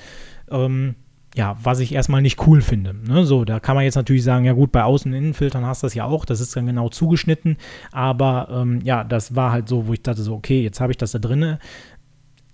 Ähm, 0.50 0.96
ja, 1.38 1.56
was 1.62 1.80
ich 1.80 1.94
erstmal 1.94 2.24
nicht 2.24 2.48
cool 2.48 2.62
finde. 2.62 2.96
Ne? 2.96 3.24
So, 3.24 3.46
da 3.46 3.60
kann 3.60 3.76
man 3.76 3.86
jetzt 3.86 3.96
natürlich 3.96 4.24
sagen, 4.24 4.44
ja 4.44 4.54
gut, 4.54 4.72
bei 4.72 4.84
Außen-Innenfiltern 4.84 5.66
hast 5.66 5.84
du 5.84 5.86
das 5.86 5.94
ja 5.94 6.04
auch, 6.06 6.26
das 6.26 6.42
ist 6.42 6.56
dann 6.56 6.66
genau 6.66 6.90
zugeschnitten, 6.90 7.58
aber 7.92 8.50
ähm, 8.52 8.82
ja, 8.84 9.04
das 9.04 9.36
war 9.36 9.52
halt 9.52 9.70
so, 9.70 9.88
wo 9.88 9.94
ich 9.94 10.02
dachte 10.02 10.24
so, 10.24 10.34
okay, 10.34 10.64
jetzt 10.64 10.82
habe 10.82 10.92
ich 10.92 10.98
das 10.98 11.12
da 11.12 11.20
drinne, 11.20 11.60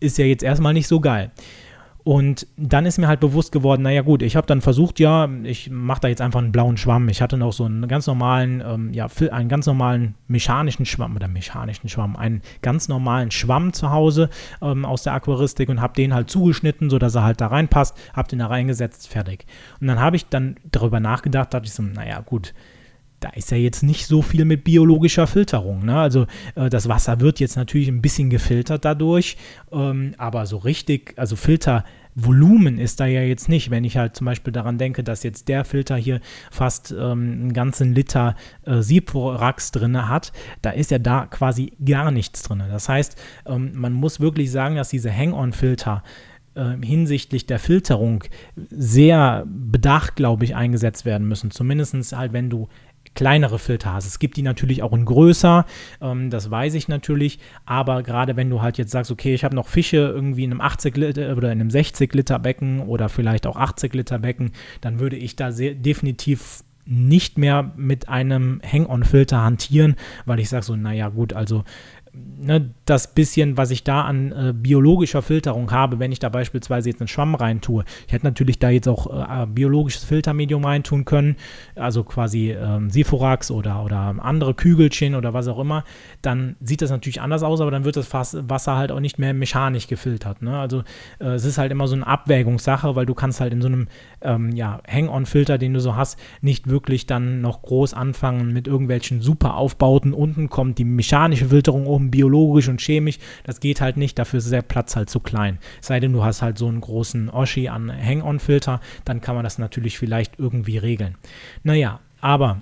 ist 0.02 0.18
ja 0.18 0.26
jetzt 0.26 0.44
erstmal 0.44 0.74
nicht 0.74 0.88
so 0.88 1.00
geil. 1.00 1.32
Und 2.04 2.48
dann 2.58 2.86
ist 2.86 2.98
mir 2.98 3.08
halt 3.08 3.22
bewusst 3.22 3.54
geworden, 3.54 3.84
naja 3.84 4.02
gut, 4.02 4.22
ich 4.22 4.36
habe 4.36 4.46
dann 4.46 4.60
versucht, 4.60 5.00
ja, 5.00 5.30
ich 5.44 5.70
mache 5.70 6.02
da 6.02 6.08
jetzt 6.10 6.22
einfach 6.22 6.42
einen 6.42 6.52
blauen 6.52 6.76
Schwamm. 6.76 7.08
Ich 7.08 7.22
hatte 7.22 7.38
noch 7.38 7.54
so 7.54 7.64
einen 7.64 7.88
ganz 7.88 8.08
normalen, 8.08 8.62
ähm, 8.66 8.94
ja, 8.94 9.08
einen 9.32 9.48
ganz 9.48 9.66
normalen 9.66 10.16
mechanischen 10.28 10.86
Schwamm 10.86 11.16
oder 11.16 11.30
mechanischen 11.30 11.88
Schwamm, 11.88 12.18
einen 12.18 12.42
ganz 12.62 12.90
normalen 12.90 13.32
Schwamm 13.32 13.72
zu 13.72 13.90
Hause 13.92 14.30
ähm, 14.62 14.84
aus 14.84 15.04
der 15.04 15.14
Aquaristik 15.14 15.70
und 15.70 15.80
habe 15.80 15.94
den 15.94 16.14
halt 16.14 16.30
zugeschnitten, 16.30 16.90
sodass 16.90 17.16
er 17.16 17.24
halt 17.24 17.40
da 17.40 17.48
reinpasst, 17.48 17.98
habe 18.12 18.28
den 18.28 18.40
da 18.40 18.48
reingesetzt, 18.48 19.08
fertig. 19.08 19.46
Und 19.80 19.88
dann 19.88 20.02
habe 20.02 20.18
ich 20.18 20.26
dann 20.28 20.58
darüber 20.70 21.00
nachgedacht, 21.00 21.54
dachte 21.54 21.68
ich 21.68 21.74
so, 21.74 21.84
naja 21.84 22.20
gut, 22.20 22.54
da 23.24 23.30
ist 23.30 23.52
ja 23.52 23.58
jetzt 23.58 23.84
nicht 23.84 24.08
so 24.08 24.22
viel 24.22 24.44
mit 24.44 24.64
biologischer 24.64 25.28
Filterung. 25.28 25.86
Ne? 25.86 25.98
Also 25.98 26.26
äh, 26.56 26.70
das 26.70 26.90
Wasser 26.90 27.20
wird 27.22 27.40
jetzt 27.40 27.56
natürlich 27.56 27.88
ein 27.88 28.02
bisschen 28.02 28.30
gefiltert 28.30 28.84
dadurch, 28.84 29.38
ähm, 29.72 30.14
aber 30.18 30.46
so 30.46 30.58
richtig, 30.58 31.14
also 31.16 31.36
Filtervolumen 31.38 32.78
ist 32.80 33.00
da 33.00 33.06
ja 33.06 33.22
jetzt 33.22 33.48
nicht. 33.48 33.72
Wenn 33.72 33.86
ich 33.86 33.96
halt 33.96 34.16
zum 34.18 34.26
Beispiel 34.26 34.52
daran 34.52 34.78
denke, 34.78 35.04
dass 35.04 35.24
jetzt 35.24 35.48
der 35.48 35.64
Filter 35.64 35.96
hier 35.96 36.20
fast 36.52 36.92
ähm, 36.92 37.00
einen 37.00 37.54
ganzen 37.54 37.94
Liter 37.94 38.36
äh, 38.66 38.82
Siporax 38.82 39.72
drin 39.72 40.10
hat, 40.10 40.34
da 40.62 40.72
ist 40.72 40.92
ja 40.92 41.00
da 41.00 41.26
quasi 41.28 41.74
gar 41.84 42.12
nichts 42.12 42.44
drin. 42.44 42.64
Das 42.70 42.90
heißt, 42.90 43.16
ähm, 43.46 43.72
man 43.74 43.94
muss 43.94 44.20
wirklich 44.20 44.52
sagen, 44.52 44.76
dass 44.76 44.90
diese 44.90 45.16
Hang-on-Filter 45.16 46.04
äh, 46.56 46.76
hinsichtlich 46.86 47.48
der 47.48 47.58
Filterung 47.58 48.24
sehr 48.70 49.46
bedacht, 49.48 50.16
glaube 50.16 50.46
ich, 50.46 50.56
eingesetzt 50.56 51.06
werden 51.06 51.28
müssen. 51.28 51.52
Zumindest 51.52 52.16
halt, 52.16 52.34
wenn 52.34 52.50
du 52.50 52.68
kleinere 53.16 53.60
Filter 53.60 53.94
hast. 53.94 54.06
Es 54.06 54.20
gibt 54.20 54.38
die 54.38 54.42
natürlich 54.42 54.84
auch 54.84 54.94
in 54.94 55.06
größer, 55.06 55.66
ähm, 56.02 56.30
das 56.30 56.50
weiß 56.50 56.74
ich 56.74 56.88
natürlich, 56.88 57.40
aber 57.66 58.04
gerade 58.04 58.36
wenn 58.36 58.50
du 58.50 58.62
halt 58.62 58.78
jetzt 58.78 58.92
sagst, 58.92 59.12
okay, 59.12 59.34
ich 59.34 59.44
habe 59.44 59.56
noch 59.56 59.68
Fische 59.68 59.98
irgendwie 59.98 60.44
in 60.44 60.52
einem 60.52 60.62
80 60.62 60.98
Liter 60.98 61.36
oder 61.38 61.52
in 61.52 61.62
einem 61.62 61.70
60 61.70 62.14
Liter 62.14 62.40
Becken 62.40 62.82
oder 62.82 63.10
vielleicht 63.10 63.48
auch 63.48 63.56
80 63.56 63.94
Liter 63.94 64.20
Becken, 64.20 64.52
dann 64.82 65.00
würde 65.00 65.16
ich 65.16 65.36
da 65.36 65.52
sehr, 65.52 65.76
definitiv 65.76 66.64
nicht 66.86 67.38
mehr 67.38 67.72
mit 67.78 68.10
einem 68.10 68.62
Hang-on-Filter 68.70 69.42
hantieren, 69.42 69.96
weil 70.26 70.40
ich 70.40 70.50
sage 70.50 70.66
so, 70.66 70.76
naja 70.76 71.10
gut, 71.10 71.34
also 71.34 71.64
ne, 72.14 72.72
das 72.86 73.14
bisschen, 73.14 73.58
was 73.58 73.72
ich 73.72 73.84
da 73.84 74.02
an 74.02 74.32
äh, 74.32 74.54
biologischer 74.54 75.22
Filterung 75.22 75.72
habe, 75.72 76.00
wenn 76.00 76.12
ich 76.12 76.20
da 76.20 76.30
beispielsweise 76.30 76.90
jetzt 76.90 77.02
einen 77.02 77.08
Schwamm 77.08 77.36
reintue. 77.36 77.84
Ich 78.08 78.14
hätte 78.14 78.26
natürlich 78.26 78.60
da 78.60 78.70
jetzt 78.70 78.88
auch 78.88 79.08
äh, 79.08 79.46
biologisches 79.48 80.04
Filtermedium 80.04 80.66
reintun 80.66 81.06
können, 81.06 81.38
also 81.76 82.04
quasi 82.04 82.52
ähm, 82.52 82.90
Siforax 82.90 83.52
oder, 83.52 83.84
oder 83.84 84.16
andere 84.20 84.54
Kügelchen 84.54 85.16
oder 85.16 85.34
was 85.34 85.48
auch 85.48 85.60
immer. 85.60 85.84
Dann 86.22 86.56
sieht 86.62 86.82
das 86.82 86.92
natürlich 86.92 87.22
anders 87.22 87.44
aus, 87.44 87.62
aber 87.62 87.72
dann 87.72 87.86
wird 87.86 87.98
das 87.98 88.14
Wasser 88.14 88.76
halt 88.76 88.92
auch 88.92 89.00
nicht 89.00 89.18
mehr 89.18 89.34
mechanisch 89.34 89.88
gefiltert. 89.88 90.42
Ne? 90.42 90.58
Also 90.58 90.84
äh, 91.20 91.30
es 91.30 91.46
ist 91.46 91.58
halt 91.58 91.72
immer 91.72 91.88
so 91.88 91.96
eine 91.96 92.06
Abwägungssache, 92.06 92.96
weil 92.96 93.06
du 93.06 93.14
kannst 93.14 93.42
halt 93.42 93.54
in 93.54 93.62
so 93.62 93.68
einem 93.68 93.88
ähm, 94.22 94.52
ja, 94.52 94.82
Hang-on-Filter, 94.88 95.58
den 95.58 95.74
du 95.74 95.80
so 95.80 95.96
hast, 95.96 96.20
nicht 96.42 96.70
wirklich 96.70 97.08
dann 97.08 97.42
noch 97.42 97.62
groß 97.62 97.94
anfangen 97.94 98.54
mit 98.54 98.68
irgendwelchen 98.68 99.22
super 99.22 99.56
Aufbauten. 99.56 100.14
Unten 100.14 100.50
kommt 100.50 100.78
die 100.78 100.86
mechanische 100.86 101.46
Filterung 101.46 101.88
oben 101.88 102.03
biologisch 102.12 102.68
und 102.68 102.82
chemisch. 102.82 103.20
Das 103.44 103.60
geht 103.60 103.82
halt 103.82 103.98
nicht, 103.98 104.18
dafür 104.20 104.40
ist 104.40 104.52
der 104.52 104.62
Platz 104.62 104.96
halt 104.96 105.10
zu 105.10 105.20
klein. 105.20 105.60
Sei 105.82 106.00
denn, 106.00 106.14
du 106.14 106.24
hast 106.24 106.42
halt 106.42 106.58
so 106.58 106.68
einen 106.68 106.82
großen 106.82 107.30
Oschi 107.30 107.70
an 107.70 107.92
Hang-on-Filter, 107.92 108.82
dann 109.06 109.22
kann 109.22 109.36
man 109.36 109.44
das 109.44 109.58
natürlich 109.58 109.98
vielleicht 109.98 110.40
irgendwie 110.40 110.78
regeln. 110.78 111.16
Naja, 111.64 112.00
aber 112.22 112.62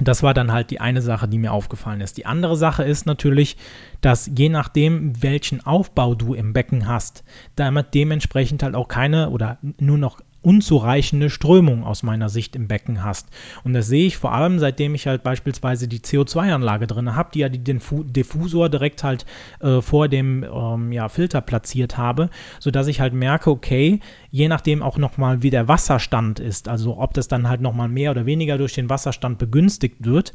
das 0.00 0.22
war 0.22 0.32
dann 0.32 0.52
halt 0.52 0.70
die 0.70 0.80
eine 0.80 1.02
Sache, 1.02 1.28
die 1.28 1.38
mir 1.38 1.52
aufgefallen 1.52 2.00
ist. 2.00 2.16
Die 2.16 2.26
andere 2.26 2.56
Sache 2.56 2.82
ist 2.82 3.06
natürlich, 3.06 3.56
dass 4.00 4.30
je 4.36 4.48
nachdem, 4.48 5.22
welchen 5.22 5.64
Aufbau 5.64 6.14
du 6.14 6.34
im 6.34 6.52
Becken 6.52 6.88
hast, 6.88 7.24
damit 7.56 7.94
dementsprechend 7.94 8.62
halt 8.62 8.74
auch 8.74 8.88
keine 8.88 9.30
oder 9.30 9.58
nur 9.78 9.98
noch 9.98 10.20
unzureichende 10.42 11.30
Strömung 11.30 11.84
aus 11.84 12.02
meiner 12.02 12.28
Sicht 12.28 12.56
im 12.56 12.68
Becken 12.68 13.04
hast. 13.04 13.28
Und 13.64 13.72
das 13.72 13.86
sehe 13.86 14.06
ich 14.06 14.16
vor 14.16 14.32
allem, 14.32 14.58
seitdem 14.58 14.94
ich 14.94 15.06
halt 15.06 15.22
beispielsweise 15.22 15.88
die 15.88 16.00
CO2-Anlage 16.00 16.86
drin 16.86 17.14
habe, 17.14 17.30
die 17.32 17.40
ja 17.40 17.48
den 17.48 17.80
Diffusor 17.80 18.68
direkt 18.68 19.04
halt 19.04 19.24
äh, 19.60 19.80
vor 19.80 20.08
dem 20.08 20.44
ähm, 20.44 20.92
ja, 20.92 21.08
Filter 21.08 21.40
platziert 21.40 21.96
habe, 21.96 22.28
sodass 22.58 22.88
ich 22.88 23.00
halt 23.00 23.14
merke, 23.14 23.50
okay, 23.50 24.00
je 24.30 24.48
nachdem 24.48 24.82
auch 24.82 24.98
nochmal, 24.98 25.42
wie 25.42 25.50
der 25.50 25.68
Wasserstand 25.68 26.40
ist, 26.40 26.68
also 26.68 26.98
ob 26.98 27.14
das 27.14 27.28
dann 27.28 27.48
halt 27.48 27.60
nochmal 27.60 27.88
mehr 27.88 28.10
oder 28.10 28.26
weniger 28.26 28.58
durch 28.58 28.74
den 28.74 28.90
Wasserstand 28.90 29.38
begünstigt 29.38 30.04
wird, 30.04 30.34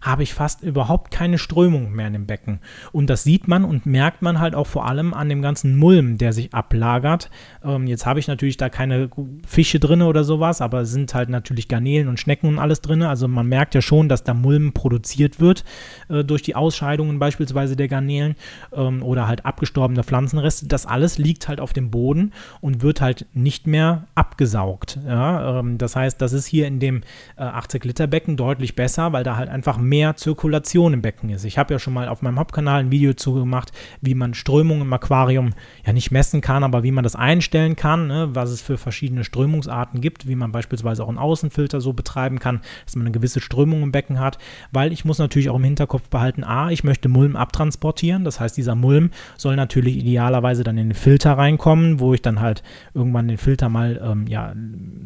habe 0.00 0.22
ich 0.22 0.34
fast 0.34 0.62
überhaupt 0.62 1.10
keine 1.10 1.38
Strömung 1.38 1.92
mehr 1.92 2.06
in 2.06 2.12
dem 2.12 2.26
Becken. 2.26 2.60
Und 2.92 3.10
das 3.10 3.24
sieht 3.24 3.48
man 3.48 3.64
und 3.64 3.86
merkt 3.86 4.22
man 4.22 4.40
halt 4.40 4.54
auch 4.54 4.66
vor 4.66 4.86
allem 4.86 5.14
an 5.14 5.28
dem 5.28 5.42
ganzen 5.42 5.76
Mulm, 5.76 6.18
der 6.18 6.32
sich 6.32 6.54
ablagert. 6.54 7.30
Ähm, 7.64 7.86
jetzt 7.86 8.06
habe 8.06 8.20
ich 8.20 8.28
natürlich 8.28 8.56
da 8.56 8.68
keine 8.68 9.10
Fische 9.46 9.80
drin 9.80 10.02
oder 10.02 10.24
sowas, 10.24 10.60
aber 10.60 10.82
es 10.82 10.90
sind 10.90 11.14
halt 11.14 11.28
natürlich 11.28 11.68
Garnelen 11.68 12.08
und 12.08 12.20
Schnecken 12.20 12.48
und 12.48 12.58
alles 12.58 12.80
drin. 12.80 13.02
Also 13.02 13.28
man 13.28 13.46
merkt 13.46 13.74
ja 13.74 13.82
schon, 13.82 14.08
dass 14.08 14.24
da 14.24 14.34
Mulm 14.34 14.72
produziert 14.72 15.40
wird 15.40 15.64
äh, 16.08 16.24
durch 16.24 16.42
die 16.42 16.54
Ausscheidungen 16.54 17.18
beispielsweise 17.18 17.76
der 17.76 17.88
Garnelen 17.88 18.36
ähm, 18.72 19.02
oder 19.02 19.26
halt 19.26 19.44
abgestorbene 19.44 20.04
Pflanzenreste. 20.04 20.66
Das 20.66 20.86
alles 20.86 21.18
liegt 21.18 21.48
halt 21.48 21.60
auf 21.60 21.72
dem 21.72 21.90
Boden 21.90 22.32
und 22.60 22.82
wird 22.82 23.00
halt 23.00 23.26
nicht 23.34 23.66
mehr 23.66 24.06
abgesaugt. 24.14 24.98
Ja? 25.06 25.58
Ähm, 25.58 25.78
das 25.78 25.96
heißt, 25.96 26.20
das 26.20 26.32
ist 26.32 26.46
hier 26.46 26.66
in 26.66 26.78
dem 26.78 27.02
äh, 27.36 27.42
80 27.42 27.84
Liter 27.84 28.06
Becken 28.06 28.36
deutlich 28.36 28.76
besser, 28.76 29.12
weil 29.12 29.24
da 29.24 29.36
halt 29.36 29.48
einfach 29.48 29.78
mehr 29.78 29.87
Zirkulation 30.16 30.92
im 30.92 31.02
Becken 31.02 31.30
ist. 31.30 31.44
Ich 31.44 31.58
habe 31.58 31.74
ja 31.74 31.78
schon 31.78 31.94
mal 31.94 32.08
auf 32.08 32.22
meinem 32.22 32.38
Hauptkanal 32.38 32.80
ein 32.80 32.90
Video 32.90 33.14
zu 33.14 33.34
gemacht, 33.34 33.72
wie 34.00 34.14
man 34.14 34.34
Strömung 34.34 34.80
im 34.82 34.92
Aquarium 34.92 35.54
ja 35.84 35.92
nicht 35.92 36.10
messen 36.10 36.40
kann, 36.40 36.62
aber 36.62 36.82
wie 36.82 36.92
man 36.92 37.04
das 37.04 37.16
einstellen 37.16 37.74
kann, 37.74 38.06
ne, 38.06 38.28
was 38.32 38.50
es 38.50 38.60
für 38.60 38.78
verschiedene 38.78 39.24
Strömungsarten 39.24 40.00
gibt, 40.00 40.28
wie 40.28 40.34
man 40.34 40.52
beispielsweise 40.52 41.02
auch 41.02 41.08
einen 41.08 41.18
Außenfilter 41.18 41.80
so 41.80 41.92
betreiben 41.92 42.38
kann, 42.38 42.60
dass 42.84 42.96
man 42.96 43.06
eine 43.06 43.12
gewisse 43.12 43.40
Strömung 43.40 43.82
im 43.82 43.92
Becken 43.92 44.20
hat, 44.20 44.38
weil 44.70 44.92
ich 44.92 45.04
muss 45.04 45.18
natürlich 45.18 45.50
auch 45.50 45.56
im 45.56 45.64
Hinterkopf 45.64 46.08
behalten, 46.08 46.44
a, 46.44 46.70
ich 46.70 46.84
möchte 46.84 47.08
Mulm 47.08 47.34
abtransportieren, 47.34 48.24
das 48.24 48.40
heißt, 48.40 48.56
dieser 48.56 48.74
Mulm 48.74 49.10
soll 49.36 49.56
natürlich 49.56 49.96
idealerweise 49.96 50.64
dann 50.64 50.78
in 50.78 50.90
den 50.90 50.94
Filter 50.94 51.32
reinkommen, 51.32 51.98
wo 52.00 52.14
ich 52.14 52.22
dann 52.22 52.40
halt 52.40 52.62
irgendwann 52.94 53.28
den 53.28 53.38
Filter 53.38 53.68
mal 53.68 54.00
ähm, 54.04 54.26
ja, 54.26 54.52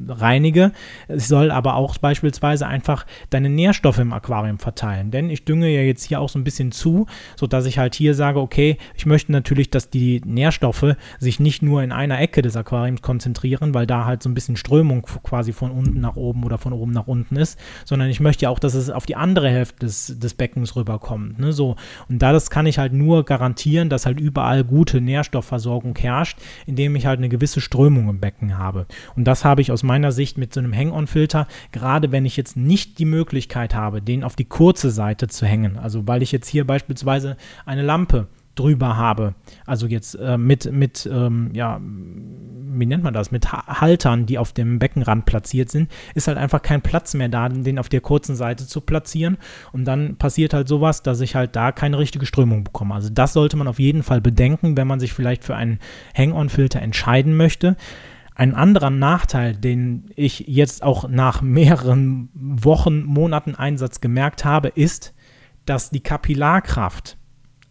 reinige. 0.09 0.73
Es 1.09 1.29
soll 1.29 1.51
aber 1.51 1.77
auch 1.77 1.97
beispielsweise 1.99 2.67
einfach 2.67 3.07
deine 3.31 3.49
Nährstoffe 3.49 3.99
im 3.99 4.13
Aquarium 4.13 4.59
verteilen 4.59 4.72
verteilen. 4.73 5.11
Denn 5.11 5.29
ich 5.29 5.45
dünge 5.45 5.69
ja 5.69 5.83
jetzt 5.83 6.05
hier 6.05 6.21
auch 6.21 6.31
so 6.31 6.39
ein 6.39 6.45
bisschen 6.45 6.73
zu, 6.73 7.07
sodass 7.37 7.67
ich 7.67 7.79
halt 7.79 7.95
hier 7.95 8.15
sage, 8.15 8.41
okay, 8.41 8.79
ich 8.97 9.05
möchte 9.05 9.31
natürlich, 9.33 9.71
dass 9.71 9.91
die 9.91 10.23
Nährstoffe 10.25 10.97
sich 11.19 11.41
nicht 11.41 11.63
nur 11.63 11.83
in 11.83 11.93
einer 11.93 12.21
Ecke 12.21 12.41
des 12.41 12.57
Aquariums 12.57 13.03
konzentrieren, 13.03 13.75
weil 13.75 13.87
da 13.87 14.07
halt 14.07 14.23
so 14.23 14.31
ein 14.31 14.35
bisschen 14.35 14.57
Strömung 14.57 15.03
quasi 15.03 15.53
von 15.53 15.71
unten 15.71 16.01
nach 16.01 16.17
oben 16.17 16.45
oder 16.45 16.57
von 16.57 16.73
oben 16.73 16.93
nach 16.93 17.07
unten 17.07 17.37
ist, 17.37 17.59
sondern 17.85 18.09
ich 18.09 18.21
möchte 18.21 18.45
ja 18.45 18.51
auch, 18.51 18.59
dass 18.59 18.75
es 18.75 18.89
auf 18.89 19.05
die 19.05 19.17
andere 19.17 19.51
Hälfte 19.51 19.85
des, 19.85 20.19
des 20.19 20.35
Beckens 20.35 20.75
rüberkommt. 20.75 21.39
Ne? 21.39 21.53
So. 21.53 21.77
Und 22.09 22.23
da 22.23 22.33
das 22.33 22.49
kann 22.49 22.67
ich 22.67 22.79
halt 22.79 22.95
nur 22.95 23.25
garantieren, 23.25 23.91
dass 23.91 24.07
halt 24.07 24.19
überall 24.19 24.65
gute 24.65 25.01
Nährstoffversorgung 25.01 25.97
herrscht, 25.99 26.39
indem 26.67 26.97
ich 26.97 27.05
halt 27.05 27.19
eine 27.19 27.29
gewisse 27.29 27.61
Strömung 27.61 28.09
im 28.09 28.21
Becken 28.21 28.57
habe. 28.57 28.87
Und 29.17 29.25
das 29.25 29.45
habe 29.45 29.61
ich 29.61 29.71
aus 29.71 29.83
meiner 29.83 30.13
Sicht 30.13 30.39
mit 30.39 30.55
so 30.55 30.61
einem 30.61 30.75
Hang-on-Filter, 30.75 31.47
gerade 31.73 32.11
wenn 32.11 32.25
ich 32.25 32.39
jetzt 32.39 32.57
nicht 32.57 32.99
die 32.99 33.05
Möglichkeit 33.05 33.75
habe, 33.75 34.01
den 34.01 34.25
auf 34.25 34.35
die 34.37 34.45
Kurve 34.45 34.62
kurze 34.63 34.93
Seite 34.93 35.27
zu 35.27 35.45
hängen. 35.45 35.77
Also 35.77 36.07
weil 36.07 36.23
ich 36.23 36.31
jetzt 36.31 36.47
hier 36.47 36.65
beispielsweise 36.65 37.37
eine 37.67 37.83
Lampe 37.83 38.29
drüber 38.55 38.97
habe. 38.97 39.35
Also 39.67 39.89
jetzt 39.89 40.15
äh, 40.15 40.39
mit, 40.39 40.71
mit 40.71 41.05
ähm, 41.13 41.51
ja, 41.53 41.81
wie 41.83 42.87
nennt 42.87 43.03
man 43.03 43.13
das, 43.13 43.33
mit 43.33 43.51
Haltern, 43.51 44.25
die 44.25 44.39
auf 44.39 44.53
dem 44.53 44.79
Beckenrand 44.79 45.27
platziert 45.27 45.69
sind, 45.69 45.91
ist 46.15 46.29
halt 46.29 46.39
einfach 46.39 46.63
kein 46.63 46.81
Platz 46.81 47.15
mehr 47.15 47.29
da, 47.29 47.49
den 47.49 47.81
auf 47.81 47.89
der 47.89 48.03
kurzen 48.03 48.37
Seite 48.37 48.65
zu 48.65 48.81
platzieren. 48.83 49.37
Und 49.73 49.85
dann 49.85 50.15
passiert 50.15 50.55
halt 50.55 50.69
sowas, 50.69 51.03
dass 51.03 51.21
ich 51.21 51.35
halt 51.35 51.57
da 51.57 51.73
keine 51.73 51.99
richtige 51.99 52.25
Strömung 52.25 52.63
bekomme. 52.63 52.95
Also 52.95 53.09
das 53.11 53.33
sollte 53.33 53.57
man 53.57 53.67
auf 53.67 53.81
jeden 53.81 54.05
Fall 54.05 54.21
bedenken, 54.21 54.77
wenn 54.77 54.87
man 54.87 55.01
sich 55.01 55.13
vielleicht 55.13 55.43
für 55.43 55.57
einen 55.57 55.81
Hang-on-Filter 56.17 56.81
entscheiden 56.81 57.37
möchte. 57.37 57.77
Ein 58.35 58.55
anderer 58.55 58.91
Nachteil, 58.91 59.55
den 59.55 60.11
ich 60.17 60.45
jetzt 60.49 60.83
auch 60.83 61.09
nach 61.09 61.43
mehreren 61.43 62.31
Wochen, 62.35 63.03
Monaten 63.05 63.55
Einsatz 63.55 64.01
gemerkt 64.01 64.45
habe, 64.45 64.69
ist, 64.69 65.15
dass 65.67 65.91
die 65.91 66.03
Kapillarkraft 66.03 67.19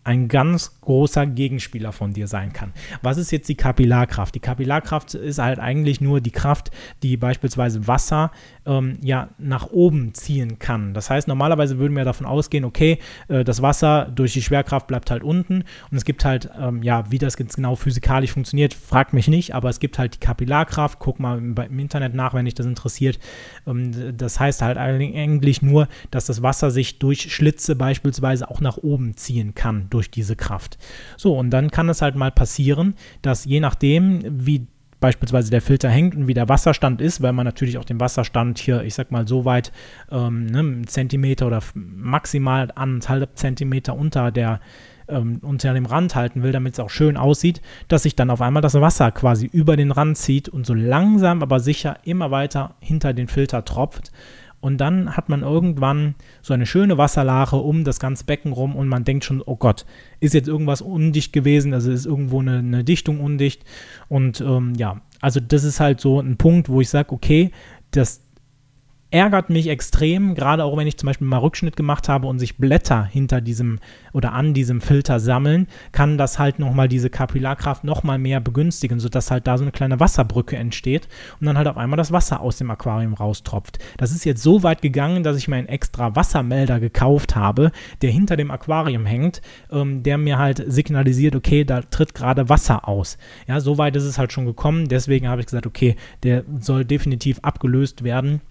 ein 0.04 0.28
ganz 0.28 0.80
großer 0.82 1.28
Gegenspieler 1.28 1.92
von 1.92 2.14
dir 2.14 2.28
sein 2.28 2.54
kann. 2.54 2.74
Was 3.04 3.18
ist 3.18 3.32
jetzt 3.32 3.48
die 3.50 3.56
Kapillarkraft? 3.56 4.34
Die 4.34 4.40
Kapillarkraft 4.40 5.14
ist 5.14 5.38
halt 5.38 5.60
eigentlich 5.60 6.02
nur 6.02 6.22
die 6.22 6.32
Kraft, 6.32 6.72
die 7.04 7.18
beispielsweise 7.18 7.88
Wasser 7.88 8.32
ähm, 8.66 8.98
ja 9.04 9.30
nach 9.38 9.70
oben 9.70 10.16
ziehen 10.16 10.58
kann. 10.58 10.96
Das 10.96 11.12
heißt, 11.12 11.28
normalerweise 11.28 11.78
würden 11.78 11.96
wir 11.96 12.04
davon 12.04 12.26
ausgehen, 12.26 12.66
okay, 12.66 12.98
äh, 13.28 13.44
das 13.44 13.62
Wasser 13.62 14.12
durch 14.14 14.34
die 14.34 14.42
Schwerkraft 14.42 14.88
bleibt 14.88 15.12
halt 15.12 15.24
unten 15.24 15.64
und 15.92 15.98
es 15.98 16.04
gibt 16.04 16.26
halt, 16.26 16.50
ähm, 16.60 16.82
ja, 16.82 17.10
wie 17.12 17.20
das 17.20 17.38
jetzt 17.38 17.56
genau 17.56 17.76
physikalisch 17.76 18.32
funktioniert, 18.32 18.74
fragt 18.74 19.14
mich 19.14 19.28
nicht, 19.28 19.54
aber 19.54 19.70
es 19.70 19.80
gibt 19.80 20.00
halt 20.00 20.16
die 20.16 20.20
Kapillarkraft. 20.20 20.98
Guck 20.98 21.20
mal 21.20 21.38
im, 21.38 21.56
im 21.56 21.80
Internet 21.80 22.16
nach, 22.16 22.34
wenn 22.34 22.46
dich 22.46 22.56
das 22.56 22.66
interessiert. 22.66 23.20
Ähm, 23.68 24.18
das 24.18 24.40
heißt 24.40 24.64
halt 24.64 24.78
eigentlich 24.78 25.62
nur, 25.62 25.88
dass 26.10 26.26
das 26.26 26.42
Wasser 26.42 26.72
sich 26.72 26.98
durch 26.98 27.32
Schlitze 27.34 27.76
beispielsweise 27.76 28.50
auch 28.50 28.62
nach 28.62 28.78
oben 28.78 29.16
ziehen 29.16 29.54
kann 29.54 29.90
durch 29.94 30.12
diese 30.12 30.36
Kraft. 30.36 30.78
So, 31.18 31.38
und 31.38 31.52
dann 31.52 31.72
kann 31.72 31.90
es 31.90 32.02
halt 32.02 32.16
mal 32.16 32.32
passieren, 32.32 32.96
dass 33.22 33.46
je 33.46 33.60
nachdem, 33.60 34.22
wie 34.46 34.68
beispielsweise 35.02 35.50
der 35.50 35.62
Filter 35.62 35.90
hängt 35.90 36.16
und 36.16 36.28
wie 36.28 36.34
der 36.34 36.48
Wasserstand 36.48 37.02
ist, 37.02 37.22
weil 37.22 37.34
man 37.34 37.44
natürlich 37.44 37.78
auch 37.78 37.84
den 37.84 38.00
Wasserstand 38.00 38.60
hier, 38.60 38.84
ich 38.84 38.94
sag 38.94 39.12
mal, 39.12 39.28
so 39.28 39.44
weit 39.44 39.74
ähm, 40.12 40.46
ne, 40.46 40.60
einen 40.60 40.88
Zentimeter 40.88 41.48
oder 41.48 41.62
maximal 41.74 42.72
anderthalb 42.76 43.38
Zentimeter 43.38 43.96
unter 43.96 44.32
der 44.32 44.62
ähm, 45.10 45.40
unter 45.42 45.74
dem 45.74 45.88
Rand 45.88 46.16
halten 46.16 46.44
will, 46.44 46.52
damit 46.52 46.74
es 46.74 46.80
auch 46.80 46.90
schön 46.90 47.18
aussieht, 47.18 47.62
dass 47.88 48.04
sich 48.04 48.16
dann 48.16 48.30
auf 48.30 48.42
einmal 48.42 48.62
das 48.62 48.76
Wasser 48.76 49.12
quasi 49.12 49.48
über 49.48 49.76
den 49.76 49.92
Rand 49.92 50.18
zieht 50.18 50.48
und 50.48 50.66
so 50.66 50.74
langsam 50.74 51.42
aber 51.42 51.60
sicher 51.60 51.98
immer 52.04 52.32
weiter 52.32 52.76
hinter 52.80 53.14
den 53.14 53.28
Filter 53.28 53.66
tropft 53.66 54.12
und 54.62 54.78
dann 54.78 55.18
hat 55.18 55.28
man 55.28 55.42
irgendwann 55.42 56.16
so 56.42 56.54
eine 56.54 56.68
schöne 56.68 56.98
Wasserlache 56.98 57.58
um 57.58 57.84
das 57.84 58.00
ganze 58.00 58.26
Becken 58.26 58.54
rum 58.54 58.76
und 58.76 58.88
man 58.88 59.04
denkt 59.04 59.26
schon, 59.26 59.42
oh 59.46 59.56
Gott, 59.56 59.86
ist 60.20 60.36
jetzt 60.36 60.48
irgendwas 60.48 60.82
undicht 60.82 61.34
gewesen, 61.34 61.74
also 61.74 61.92
ist 61.92 62.06
irgendwo 62.06 62.40
eine, 62.40 62.60
eine 62.60 62.84
Dichtung 62.84 63.20
undicht. 63.20 63.66
Und 64.08 64.40
ähm, 64.40 64.76
ja, 64.76 65.02
also 65.20 65.40
das 65.40 65.64
ist 65.64 65.80
halt 65.80 66.00
so 66.00 66.20
ein 66.20 66.38
Punkt, 66.38 66.70
wo 66.70 66.80
ich 66.80 66.90
sage, 66.90 67.12
okay, 67.12 67.52
das 67.90 68.22
ärgert 69.12 69.50
mich 69.50 69.68
extrem, 69.68 70.36
gerade 70.36 70.64
auch 70.64 70.78
wenn 70.78 70.88
ich 70.88 70.98
zum 70.98 71.08
Beispiel 71.08 71.28
mal 71.28 71.38
Rückschnitt 71.38 71.76
gemacht 71.76 72.08
habe 72.08 72.28
und 72.28 72.40
sich 72.40 72.58
Blätter 72.58 73.04
hinter 73.04 73.42
diesem 73.42 73.80
oder 74.14 74.32
an 74.32 74.54
diesem 74.54 74.80
Filter 74.80 75.20
sammeln, 75.20 75.68
kann 75.92 76.18
das 76.18 76.40
halt 76.40 76.60
nochmal 76.60 76.88
diese 76.88 77.10
Kapillarkraft 77.10 77.84
nochmal 77.84 78.18
mehr 78.18 78.40
begünstigen, 78.40 79.00
sodass 79.00 79.30
halt 79.30 79.48
da 79.48 79.58
so 79.58 79.64
eine 79.66 79.72
kleine 79.72 80.00
Wasserbrücke 80.00 80.56
entsteht 80.56 81.10
und 81.40 81.46
dann 81.46 81.58
halt 81.58 81.68
auf 81.68 81.78
einmal 81.78 81.98
das 81.98 82.14
Wasser 82.14 82.40
aus 82.40 82.58
dem 82.58 82.72
Aquarium 82.72 83.14
raustropft. 83.14 83.80
Das 83.98 84.12
ist 84.12 84.24
jetzt 84.24 84.42
so 84.42 84.64
weit 84.64 84.82
gegangen, 84.82 85.24
dass 85.24 85.38
ich 85.38 85.50
mir 85.50 85.58
einen 85.58 85.68
extra 85.68 86.16
Wassermelder 86.16 86.80
gekauft 86.80 87.36
habe, 87.36 87.72
der 88.02 88.12
hinter 88.12 88.38
dem 88.38 88.50
Aquarium 88.50 89.06
hängt, 89.06 89.42
ähm, 89.72 90.04
der 90.04 90.18
mir 90.18 90.38
halt 90.38 90.64
signalisiert, 90.68 91.36
okay, 91.36 91.66
da 91.66 91.82
tritt 91.82 92.16
gerade 92.16 92.48
Wasser 92.48 92.88
aus. 92.88 93.18
Ja, 93.48 93.60
so 93.60 93.78
weit 93.78 93.98
ist 93.98 94.06
es 94.06 94.18
halt 94.18 94.32
schon 94.32 94.46
gekommen, 94.46 94.88
deswegen 94.88 95.28
habe 95.28 95.42
ich 95.42 95.48
gesagt, 95.48 95.68
okay, 95.68 95.98
der 96.24 96.46
soll 96.60 96.86
definitiv 96.86 97.40
abgelöst 97.42 98.06
werden 98.06 98.42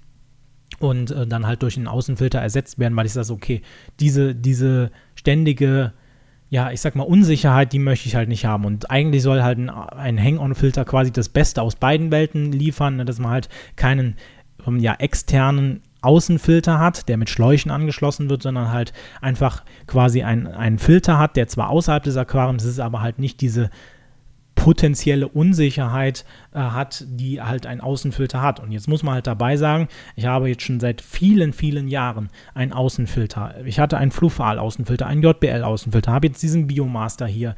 und 0.80 1.10
äh, 1.10 1.26
dann 1.26 1.46
halt 1.46 1.62
durch 1.62 1.76
einen 1.76 1.86
Außenfilter 1.86 2.40
ersetzt 2.40 2.78
werden, 2.78 2.96
weil 2.96 3.06
ich 3.06 3.12
sage, 3.12 3.32
okay, 3.32 3.62
diese, 4.00 4.34
diese 4.34 4.90
ständige 5.14 5.92
ja, 6.52 6.72
ich 6.72 6.80
sag 6.80 6.96
mal, 6.96 7.04
Unsicherheit, 7.04 7.72
die 7.72 7.78
möchte 7.78 8.08
ich 8.08 8.16
halt 8.16 8.28
nicht 8.28 8.44
haben. 8.44 8.64
Und 8.64 8.90
eigentlich 8.90 9.22
soll 9.22 9.40
halt 9.40 9.58
ein, 9.58 9.70
ein 9.70 10.20
Hang-On-Filter 10.20 10.84
quasi 10.84 11.12
das 11.12 11.28
Beste 11.28 11.62
aus 11.62 11.76
beiden 11.76 12.10
Welten 12.10 12.50
liefern, 12.50 12.96
ne, 12.96 13.04
dass 13.04 13.20
man 13.20 13.30
halt 13.30 13.48
keinen 13.76 14.16
ähm, 14.66 14.80
ja, 14.80 14.94
externen 14.94 15.80
Außenfilter 16.02 16.80
hat, 16.80 17.08
der 17.08 17.18
mit 17.18 17.30
Schläuchen 17.30 17.70
angeschlossen 17.70 18.30
wird, 18.30 18.42
sondern 18.42 18.72
halt 18.72 18.92
einfach 19.20 19.64
quasi 19.86 20.22
einen 20.22 20.78
Filter 20.78 21.18
hat, 21.18 21.36
der 21.36 21.46
zwar 21.46 21.68
außerhalb 21.68 22.02
des 22.02 22.16
Aquariums 22.16 22.64
ist, 22.64 22.80
aber 22.80 23.00
halt 23.00 23.20
nicht 23.20 23.40
diese 23.40 23.70
potenzielle 24.60 25.26
Unsicherheit 25.26 26.26
äh, 26.52 26.58
hat, 26.58 27.06
die 27.08 27.40
halt 27.40 27.64
ein 27.64 27.80
Außenfilter 27.80 28.42
hat. 28.42 28.60
Und 28.60 28.72
jetzt 28.72 28.88
muss 28.88 29.02
man 29.02 29.14
halt 29.14 29.26
dabei 29.26 29.56
sagen, 29.56 29.88
ich 30.16 30.26
habe 30.26 30.50
jetzt 30.50 30.64
schon 30.64 30.80
seit 30.80 31.00
vielen, 31.00 31.54
vielen 31.54 31.88
Jahren 31.88 32.28
einen 32.52 32.74
Außenfilter. 32.74 33.54
Ich 33.64 33.80
hatte 33.80 33.96
einen 33.96 34.10
Flufal-Außenfilter, 34.10 35.06
einen 35.06 35.22
JBL-Außenfilter, 35.22 36.12
habe 36.12 36.26
jetzt 36.26 36.42
diesen 36.42 36.66
Biomaster 36.66 37.26
hier. 37.26 37.54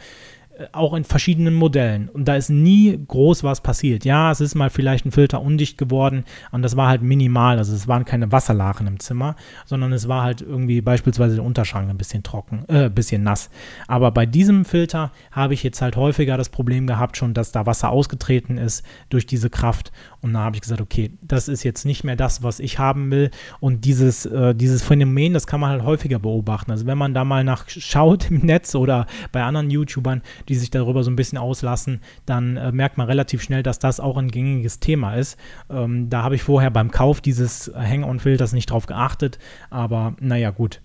Äh, 0.58 0.66
auch 0.72 0.94
in 0.94 1.04
verschiedenen 1.04 1.54
Modellen. 1.54 2.08
Und 2.08 2.26
da 2.26 2.36
ist 2.36 2.50
nie 2.50 2.98
groß 3.08 3.44
was 3.44 3.60
passiert. 3.60 4.04
Ja, 4.04 4.30
es 4.30 4.40
ist 4.40 4.54
mal 4.54 4.70
vielleicht 4.70 5.06
ein 5.06 5.12
Filter 5.12 5.40
undicht 5.40 5.78
geworden 5.78 6.24
und 6.50 6.62
das 6.62 6.76
war 6.76 6.88
halt 6.88 7.02
minimal. 7.02 7.58
Also 7.58 7.74
es 7.74 7.88
waren 7.88 8.04
keine 8.04 8.32
Wasserlachen 8.32 8.86
im 8.86 9.00
Zimmer, 9.00 9.36
sondern 9.64 9.92
es 9.92 10.08
war 10.08 10.22
halt 10.22 10.42
irgendwie 10.42 10.80
beispielsweise 10.80 11.36
der 11.36 11.44
Unterschrank 11.44 11.88
ein 11.88 11.98
bisschen 11.98 12.22
trocken, 12.22 12.64
äh, 12.68 12.86
ein 12.86 12.94
bisschen 12.94 13.22
nass. 13.22 13.50
Aber 13.88 14.10
bei 14.10 14.26
diesem 14.26 14.64
Filter 14.64 15.10
habe 15.30 15.54
ich 15.54 15.62
jetzt 15.62 15.80
halt 15.80 15.96
häufiger 15.96 16.36
das 16.36 16.48
Problem 16.48 16.86
gehabt 16.86 17.16
schon, 17.16 17.34
dass 17.34 17.52
da 17.52 17.66
Wasser 17.66 17.90
ausgetreten 17.90 18.58
ist 18.58 18.84
durch 19.08 19.26
diese 19.26 19.48
Kraft. 19.48 19.92
Und 20.20 20.34
da 20.34 20.40
habe 20.40 20.56
ich 20.56 20.62
gesagt, 20.62 20.80
okay, 20.80 21.12
das 21.22 21.48
ist 21.48 21.62
jetzt 21.62 21.84
nicht 21.84 22.04
mehr 22.04 22.16
das, 22.16 22.42
was 22.42 22.60
ich 22.60 22.78
haben 22.78 23.10
will. 23.10 23.30
Und 23.60 23.84
dieses, 23.84 24.26
äh, 24.26 24.54
dieses 24.54 24.82
Phänomen, 24.82 25.32
das 25.32 25.46
kann 25.46 25.60
man 25.60 25.70
halt 25.70 25.82
häufiger 25.82 26.18
beobachten. 26.18 26.70
Also 26.70 26.86
wenn 26.86 26.98
man 26.98 27.14
da 27.14 27.24
mal 27.24 27.42
nachschaut 27.42 28.30
im 28.30 28.40
Netz 28.40 28.74
oder 28.74 29.06
bei 29.32 29.42
anderen 29.42 29.70
YouTubern, 29.70 30.22
die 30.48 30.54
sich 30.54 30.70
darüber 30.70 31.02
so 31.02 31.10
ein 31.10 31.16
bisschen 31.16 31.38
auslassen, 31.38 32.00
dann 32.26 32.56
äh, 32.56 32.72
merkt 32.72 32.98
man 32.98 33.06
relativ 33.06 33.42
schnell, 33.42 33.62
dass 33.62 33.78
das 33.78 34.00
auch 34.00 34.16
ein 34.16 34.30
gängiges 34.30 34.80
Thema 34.80 35.14
ist. 35.14 35.38
Ähm, 35.70 36.08
da 36.10 36.22
habe 36.22 36.34
ich 36.34 36.42
vorher 36.42 36.70
beim 36.70 36.90
Kauf 36.90 37.20
dieses 37.20 37.72
Hang-on-Filters 37.74 38.52
nicht 38.52 38.70
drauf 38.70 38.86
geachtet, 38.86 39.38
aber 39.70 40.14
naja, 40.20 40.50
gut 40.50 40.80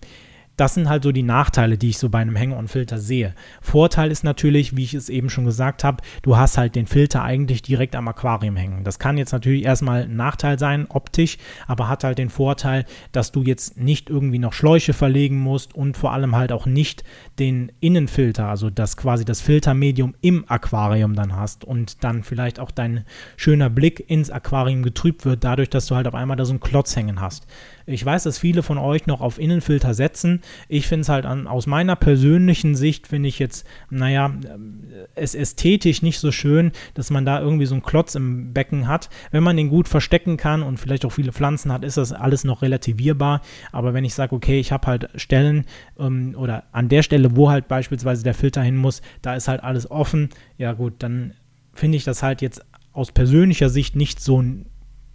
das 0.58 0.74
sind 0.74 0.88
halt 0.88 1.04
so 1.04 1.12
die 1.12 1.22
Nachteile, 1.22 1.78
die 1.78 1.90
ich 1.90 1.98
so 1.98 2.08
bei 2.08 2.18
einem 2.18 2.36
Hang-on-Filter 2.36 2.98
sehe. 2.98 3.34
Vorteil 3.62 4.10
ist 4.10 4.24
natürlich, 4.24 4.76
wie 4.76 4.82
ich 4.82 4.92
es 4.92 5.08
eben 5.08 5.30
schon 5.30 5.44
gesagt 5.44 5.84
habe, 5.84 6.02
du 6.22 6.36
hast 6.36 6.58
halt 6.58 6.74
den 6.74 6.86
Filter 6.86 7.22
eigentlich 7.22 7.62
direkt 7.62 7.94
am 7.94 8.08
Aquarium 8.08 8.56
hängen. 8.56 8.82
Das 8.82 8.98
kann 8.98 9.16
jetzt 9.16 9.30
natürlich 9.32 9.64
erstmal 9.64 10.02
ein 10.02 10.16
Nachteil 10.16 10.58
sein, 10.58 10.86
optisch, 10.88 11.38
aber 11.68 11.88
hat 11.88 12.02
halt 12.02 12.18
den 12.18 12.28
Vorteil, 12.28 12.84
dass 13.12 13.30
du 13.30 13.42
jetzt 13.42 13.78
nicht 13.78 14.10
irgendwie 14.10 14.40
noch 14.40 14.52
Schläuche 14.52 14.94
verlegen 14.94 15.38
musst 15.38 15.76
und 15.76 15.96
vor 15.96 16.12
allem 16.12 16.34
halt 16.34 16.50
auch 16.50 16.66
nicht 16.66 17.04
den 17.38 17.70
Innenfilter, 17.78 18.48
also 18.48 18.68
das 18.68 18.96
quasi 18.96 19.24
das 19.24 19.40
Filtermedium 19.40 20.16
im 20.22 20.44
Aquarium 20.48 21.14
dann 21.14 21.36
hast 21.36 21.64
und 21.64 22.02
dann 22.02 22.24
vielleicht 22.24 22.58
auch 22.58 22.72
dein 22.72 23.04
schöner 23.36 23.70
Blick 23.70 24.10
ins 24.10 24.28
Aquarium 24.28 24.82
getrübt 24.82 25.24
wird, 25.24 25.44
dadurch, 25.44 25.70
dass 25.70 25.86
du 25.86 25.94
halt 25.94 26.08
auf 26.08 26.16
einmal 26.16 26.36
da 26.36 26.44
so 26.44 26.52
einen 26.52 26.60
Klotz 26.60 26.96
hängen 26.96 27.20
hast. 27.20 27.46
Ich 27.88 28.04
weiß, 28.04 28.24
dass 28.24 28.38
viele 28.38 28.62
von 28.62 28.76
euch 28.76 29.06
noch 29.06 29.22
auf 29.22 29.38
Innenfilter 29.38 29.94
setzen. 29.94 30.42
Ich 30.68 30.86
finde 30.86 31.02
es 31.02 31.08
halt 31.08 31.24
an, 31.24 31.46
aus 31.46 31.66
meiner 31.66 31.96
persönlichen 31.96 32.74
Sicht, 32.74 33.06
finde 33.06 33.30
ich 33.30 33.38
jetzt, 33.38 33.66
naja, 33.88 34.30
es 35.14 35.34
ästhetisch 35.34 36.02
nicht 36.02 36.18
so 36.18 36.30
schön, 36.30 36.72
dass 36.92 37.10
man 37.10 37.24
da 37.24 37.40
irgendwie 37.40 37.64
so 37.64 37.74
einen 37.74 37.82
Klotz 37.82 38.14
im 38.14 38.52
Becken 38.52 38.88
hat. 38.88 39.08
Wenn 39.30 39.42
man 39.42 39.56
den 39.56 39.70
gut 39.70 39.88
verstecken 39.88 40.36
kann 40.36 40.62
und 40.62 40.78
vielleicht 40.78 41.06
auch 41.06 41.12
viele 41.12 41.32
Pflanzen 41.32 41.72
hat, 41.72 41.82
ist 41.82 41.96
das 41.96 42.12
alles 42.12 42.44
noch 42.44 42.60
relativierbar. 42.60 43.40
Aber 43.72 43.94
wenn 43.94 44.04
ich 44.04 44.14
sage, 44.14 44.36
okay, 44.36 44.60
ich 44.60 44.70
habe 44.70 44.86
halt 44.86 45.08
Stellen 45.14 45.64
ähm, 45.98 46.34
oder 46.36 46.64
an 46.72 46.90
der 46.90 47.02
Stelle, 47.02 47.36
wo 47.36 47.48
halt 47.48 47.68
beispielsweise 47.68 48.22
der 48.22 48.34
Filter 48.34 48.62
hin 48.62 48.76
muss, 48.76 49.00
da 49.22 49.34
ist 49.34 49.48
halt 49.48 49.62
alles 49.62 49.90
offen, 49.90 50.28
ja 50.58 50.72
gut, 50.72 50.94
dann 50.98 51.32
finde 51.72 51.96
ich 51.96 52.04
das 52.04 52.22
halt 52.22 52.42
jetzt 52.42 52.64
aus 52.92 53.12
persönlicher 53.12 53.70
Sicht 53.70 53.96
nicht 53.96 54.20
so 54.20 54.42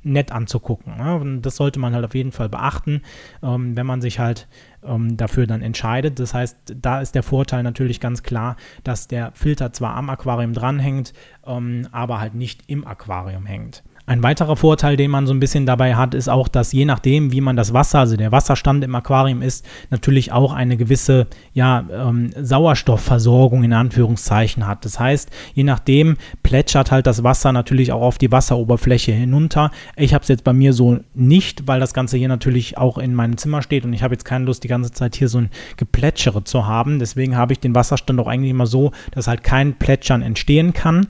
nett 0.04 0.32
anzugucken. 0.32 0.94
Ja? 0.98 1.16
Und 1.16 1.42
das 1.42 1.56
sollte 1.56 1.80
man 1.80 1.94
halt 1.94 2.06
auf 2.06 2.16
jeden 2.16 2.32
Fall 2.32 2.50
beachten, 2.50 3.02
ähm, 3.42 3.76
wenn 3.76 3.86
man 3.86 4.02
sich 4.02 4.20
halt 4.20 4.48
ähm, 4.84 5.18
dafür 5.18 5.48
dann 5.48 5.62
entscheidet. 5.62 6.20
Das 6.20 6.34
heißt, 6.34 6.76
da 6.82 7.02
ist 7.02 7.16
der 7.16 7.24
Vorteil 7.24 7.64
natürlich 7.64 8.00
ganz 8.00 8.24
klar, 8.24 8.56
dass 8.84 9.08
der 9.08 9.32
Filter 9.34 9.74
zwar 9.74 9.96
am 9.96 10.10
Aquarium 10.10 10.54
dranhängt, 10.54 11.14
ähm, 11.46 11.88
aber 11.92 12.20
halt 12.20 12.36
nicht 12.36 12.64
im 12.68 12.86
Aquarium 12.86 13.46
hängt. 13.46 13.84
Ein 14.06 14.22
weiterer 14.22 14.58
Vorteil, 14.58 14.98
den 14.98 15.10
man 15.12 15.28
so 15.28 15.34
ein 15.34 15.40
bisschen 15.40 15.66
dabei 15.66 15.96
hat, 15.96 16.14
ist 16.14 16.28
auch, 16.28 16.50
dass 16.50 16.74
je 16.74 16.84
nachdem, 16.84 17.32
wie 17.32 17.40
man 17.40 17.56
das 17.56 17.72
Wasser, 17.72 18.00
also 18.00 18.18
der 18.18 18.34
Wasserstand 18.34 18.84
im 18.84 18.94
Aquarium 18.96 19.42
ist, 19.42 19.66
natürlich 19.92 20.34
auch 20.34 20.52
eine 20.52 20.76
gewisse 20.76 21.28
ja, 21.54 21.86
ähm, 21.90 22.32
Sauerstoffversorgung 22.38 23.64
in 23.64 23.72
Anführungszeichen 23.72 24.68
hat. 24.68 24.84
Das 24.84 25.00
heißt, 25.00 25.30
je 25.54 25.64
nachdem 25.64 26.18
plätschert 26.44 26.92
halt 26.92 27.08
das 27.08 27.24
Wasser 27.24 27.54
natürlich 27.54 27.94
auch 27.94 28.02
auf 28.02 28.18
die 28.18 28.30
Wasseroberfläche 28.30 29.14
hinunter. 29.14 29.72
Ich 29.96 30.14
habe 30.14 30.24
es 30.24 30.28
jetzt 30.28 30.44
bei 30.44 30.52
mir 30.52 30.74
so 30.74 31.00
nicht, 31.14 31.66
weil 31.70 31.80
das 31.80 31.94
Ganze 31.94 32.18
hier 32.18 32.28
natürlich 32.28 32.78
auch 32.78 32.98
in 32.98 33.16
meinem 33.16 33.38
Zimmer 33.38 33.62
steht 33.62 33.86
und 33.86 33.94
ich 33.94 34.04
habe 34.04 34.16
jetzt 34.16 34.26
keine 34.26 34.44
Lust, 34.44 34.66
die 34.66 34.68
ganze 34.68 34.92
Zeit 34.92 35.16
hier 35.16 35.30
so 35.30 35.38
ein 35.38 35.50
Geplätschere 35.78 36.44
zu 36.44 36.68
haben. 36.68 37.00
Deswegen 37.00 37.38
habe 37.38 37.54
ich 37.54 37.62
den 37.62 37.74
Wasserstand 37.74 38.20
auch 38.20 38.28
eigentlich 38.28 38.52
immer 38.52 38.68
so, 38.68 38.92
dass 39.12 39.28
halt 39.28 39.44
kein 39.44 39.76
Plätschern 39.76 40.22
entstehen 40.22 40.74
kann. 40.74 41.08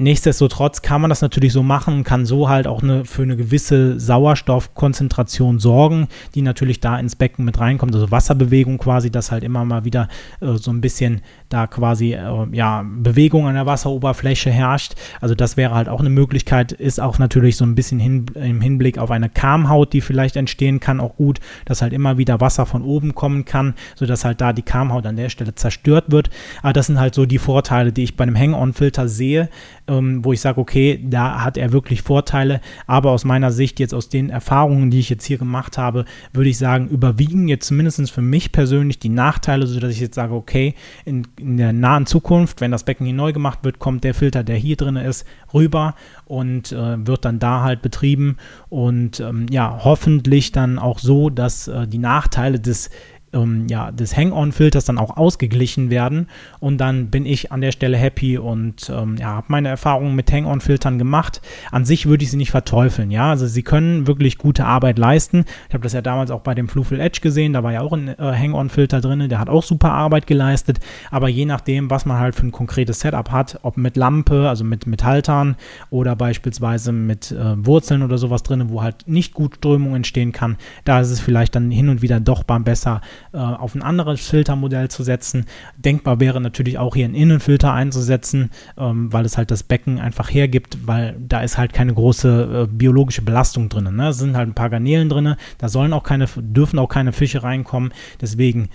Nichtsdestotrotz 0.00 0.80
kann 0.80 1.00
man 1.00 1.10
das 1.10 1.22
natürlich 1.22 1.52
so 1.52 1.64
machen 1.64 1.94
und 1.94 2.04
kann 2.04 2.24
so 2.24 2.48
halt 2.48 2.68
auch 2.68 2.84
eine, 2.84 3.04
für 3.04 3.22
eine 3.22 3.36
gewisse 3.36 3.98
Sauerstoffkonzentration 3.98 5.58
sorgen, 5.58 6.06
die 6.36 6.42
natürlich 6.42 6.78
da 6.78 7.00
ins 7.00 7.16
Becken 7.16 7.44
mit 7.44 7.58
reinkommt, 7.58 7.92
also 7.92 8.12
Wasserbewegung 8.12 8.78
quasi, 8.78 9.10
dass 9.10 9.32
halt 9.32 9.42
immer 9.42 9.64
mal 9.64 9.84
wieder 9.84 10.08
äh, 10.40 10.54
so 10.54 10.70
ein 10.70 10.80
bisschen 10.80 11.22
da 11.48 11.66
quasi 11.66 12.12
äh, 12.12 12.46
ja, 12.52 12.84
Bewegung 12.88 13.48
an 13.48 13.54
der 13.54 13.66
Wasseroberfläche 13.66 14.52
herrscht. 14.52 14.94
Also 15.20 15.34
das 15.34 15.56
wäre 15.56 15.74
halt 15.74 15.88
auch 15.88 15.98
eine 15.98 16.10
Möglichkeit, 16.10 16.70
ist 16.70 17.00
auch 17.00 17.18
natürlich 17.18 17.56
so 17.56 17.64
ein 17.64 17.74
bisschen 17.74 17.98
hin, 17.98 18.26
im 18.36 18.60
Hinblick 18.60 18.98
auf 18.98 19.10
eine 19.10 19.28
Kamhaut, 19.28 19.92
die 19.92 20.00
vielleicht 20.00 20.36
entstehen 20.36 20.78
kann, 20.78 21.00
auch 21.00 21.16
gut, 21.16 21.40
dass 21.64 21.82
halt 21.82 21.92
immer 21.92 22.18
wieder 22.18 22.40
Wasser 22.40 22.66
von 22.66 22.82
oben 22.82 23.16
kommen 23.16 23.44
kann, 23.44 23.74
sodass 23.96 24.24
halt 24.24 24.40
da 24.40 24.52
die 24.52 24.62
Kamhaut 24.62 25.06
an 25.06 25.16
der 25.16 25.28
Stelle 25.28 25.56
zerstört 25.56 26.12
wird. 26.12 26.30
Aber 26.62 26.72
das 26.72 26.86
sind 26.86 27.00
halt 27.00 27.16
so 27.16 27.26
die 27.26 27.38
Vorteile, 27.38 27.90
die 27.90 28.04
ich 28.04 28.16
bei 28.16 28.22
einem 28.22 28.38
Hang-On-Filter 28.38 29.08
sehe 29.08 29.48
ähm, 29.88 30.24
wo 30.24 30.32
ich 30.32 30.40
sage, 30.40 30.60
okay, 30.60 31.00
da 31.02 31.42
hat 31.42 31.56
er 31.56 31.72
wirklich 31.72 32.02
Vorteile. 32.02 32.60
Aber 32.86 33.10
aus 33.10 33.24
meiner 33.24 33.50
Sicht, 33.50 33.80
jetzt 33.80 33.94
aus 33.94 34.08
den 34.08 34.30
Erfahrungen, 34.30 34.90
die 34.90 35.00
ich 35.00 35.10
jetzt 35.10 35.24
hier 35.24 35.38
gemacht 35.38 35.78
habe, 35.78 36.04
würde 36.32 36.50
ich 36.50 36.58
sagen, 36.58 36.88
überwiegen 36.88 37.48
jetzt 37.48 37.66
zumindest 37.66 38.10
für 38.10 38.22
mich 38.22 38.52
persönlich 38.52 38.98
die 38.98 39.08
Nachteile, 39.08 39.66
sodass 39.66 39.92
ich 39.92 40.00
jetzt 40.00 40.14
sage, 40.14 40.34
okay, 40.34 40.74
in, 41.04 41.26
in 41.38 41.56
der 41.56 41.72
nahen 41.72 42.06
Zukunft, 42.06 42.60
wenn 42.60 42.70
das 42.70 42.84
Becken 42.84 43.06
hier 43.06 43.14
neu 43.14 43.32
gemacht 43.32 43.60
wird, 43.62 43.78
kommt 43.78 44.04
der 44.04 44.14
Filter, 44.14 44.44
der 44.44 44.56
hier 44.56 44.76
drin 44.76 44.96
ist, 44.96 45.26
rüber 45.52 45.94
und 46.26 46.72
äh, 46.72 47.06
wird 47.06 47.24
dann 47.24 47.38
da 47.38 47.62
halt 47.62 47.82
betrieben. 47.82 48.36
Und 48.68 49.20
ähm, 49.20 49.46
ja, 49.50 49.80
hoffentlich 49.82 50.52
dann 50.52 50.78
auch 50.78 50.98
so, 50.98 51.30
dass 51.30 51.68
äh, 51.68 51.86
die 51.86 51.98
Nachteile 51.98 52.60
des 52.60 52.90
ähm, 53.32 53.66
ja, 53.68 53.90
des 53.90 54.16
Hang-On-Filters 54.16 54.84
dann 54.84 54.98
auch 54.98 55.16
ausgeglichen 55.16 55.90
werden. 55.90 56.28
Und 56.60 56.78
dann 56.78 57.08
bin 57.08 57.26
ich 57.26 57.52
an 57.52 57.60
der 57.60 57.72
Stelle 57.72 57.96
happy 57.96 58.38
und 58.38 58.90
ähm, 58.90 59.16
ja, 59.18 59.28
habe 59.28 59.46
meine 59.48 59.68
Erfahrungen 59.68 60.14
mit 60.14 60.32
Hang-On-Filtern 60.32 60.98
gemacht. 60.98 61.40
An 61.70 61.84
sich 61.84 62.06
würde 62.06 62.24
ich 62.24 62.30
sie 62.30 62.36
nicht 62.36 62.50
verteufeln, 62.50 63.10
ja. 63.10 63.30
Also 63.30 63.46
sie 63.46 63.62
können 63.62 64.06
wirklich 64.06 64.38
gute 64.38 64.64
Arbeit 64.64 64.98
leisten. 64.98 65.44
Ich 65.68 65.74
habe 65.74 65.82
das 65.82 65.92
ja 65.92 66.02
damals 66.02 66.30
auch 66.30 66.40
bei 66.40 66.54
dem 66.54 66.68
Flufel 66.68 67.00
Edge 67.00 67.20
gesehen, 67.20 67.52
da 67.52 67.62
war 67.62 67.72
ja 67.72 67.80
auch 67.80 67.92
ein 67.92 68.08
äh, 68.08 68.14
Hang-On-Filter 68.18 69.00
drin, 69.00 69.28
der 69.28 69.38
hat 69.38 69.48
auch 69.48 69.62
super 69.62 69.92
Arbeit 69.92 70.26
geleistet. 70.26 70.78
Aber 71.10 71.28
je 71.28 71.44
nachdem, 71.44 71.90
was 71.90 72.06
man 72.06 72.18
halt 72.18 72.34
für 72.34 72.46
ein 72.46 72.52
konkretes 72.52 73.00
Setup 73.00 73.30
hat, 73.30 73.60
ob 73.62 73.76
mit 73.76 73.96
Lampe, 73.96 74.48
also 74.48 74.64
mit, 74.64 74.86
mit 74.86 75.04
Haltern 75.04 75.56
oder 75.90 76.16
beispielsweise 76.16 76.92
mit 76.92 77.30
äh, 77.32 77.64
Wurzeln 77.64 78.02
oder 78.02 78.18
sowas 78.18 78.42
drin, 78.42 78.68
wo 78.68 78.82
halt 78.82 79.06
nicht 79.06 79.34
gut 79.34 79.56
Strömung 79.56 79.94
entstehen 79.94 80.32
kann, 80.32 80.56
da 80.84 81.00
ist 81.00 81.10
es 81.10 81.20
vielleicht 81.20 81.54
dann 81.54 81.70
hin 81.70 81.88
und 81.88 82.02
wieder 82.02 82.20
doch 82.20 82.42
beim 82.42 82.64
besser, 82.64 83.00
äh, 83.32 83.38
auf 83.38 83.74
ein 83.74 83.82
anderes 83.82 84.26
Filtermodell 84.26 84.88
zu 84.88 85.02
setzen. 85.02 85.46
Denkbar 85.76 86.20
wäre 86.20 86.40
natürlich 86.40 86.78
auch 86.78 86.94
hier 86.94 87.04
einen 87.04 87.14
Innenfilter 87.14 87.72
einzusetzen, 87.72 88.50
ähm, 88.76 89.12
weil 89.12 89.24
es 89.24 89.36
halt 89.36 89.50
das 89.50 89.62
Becken 89.62 89.98
einfach 89.98 90.32
hergibt, 90.32 90.86
weil 90.86 91.16
da 91.18 91.40
ist 91.40 91.58
halt 91.58 91.72
keine 91.72 91.94
große 91.94 92.64
äh, 92.64 92.74
biologische 92.74 93.22
Belastung 93.22 93.68
drin. 93.68 93.94
Ne? 93.94 94.08
Es 94.08 94.18
sind 94.18 94.36
halt 94.36 94.48
ein 94.48 94.54
paar 94.54 94.70
Garnelen 94.70 95.08
drin, 95.08 95.34
da 95.58 95.68
sollen 95.68 95.92
auch 95.92 96.02
keine, 96.02 96.26
dürfen 96.36 96.78
auch 96.78 96.88
keine 96.88 97.12
Fische 97.12 97.42
reinkommen. 97.42 97.92
Deswegen 98.20 98.68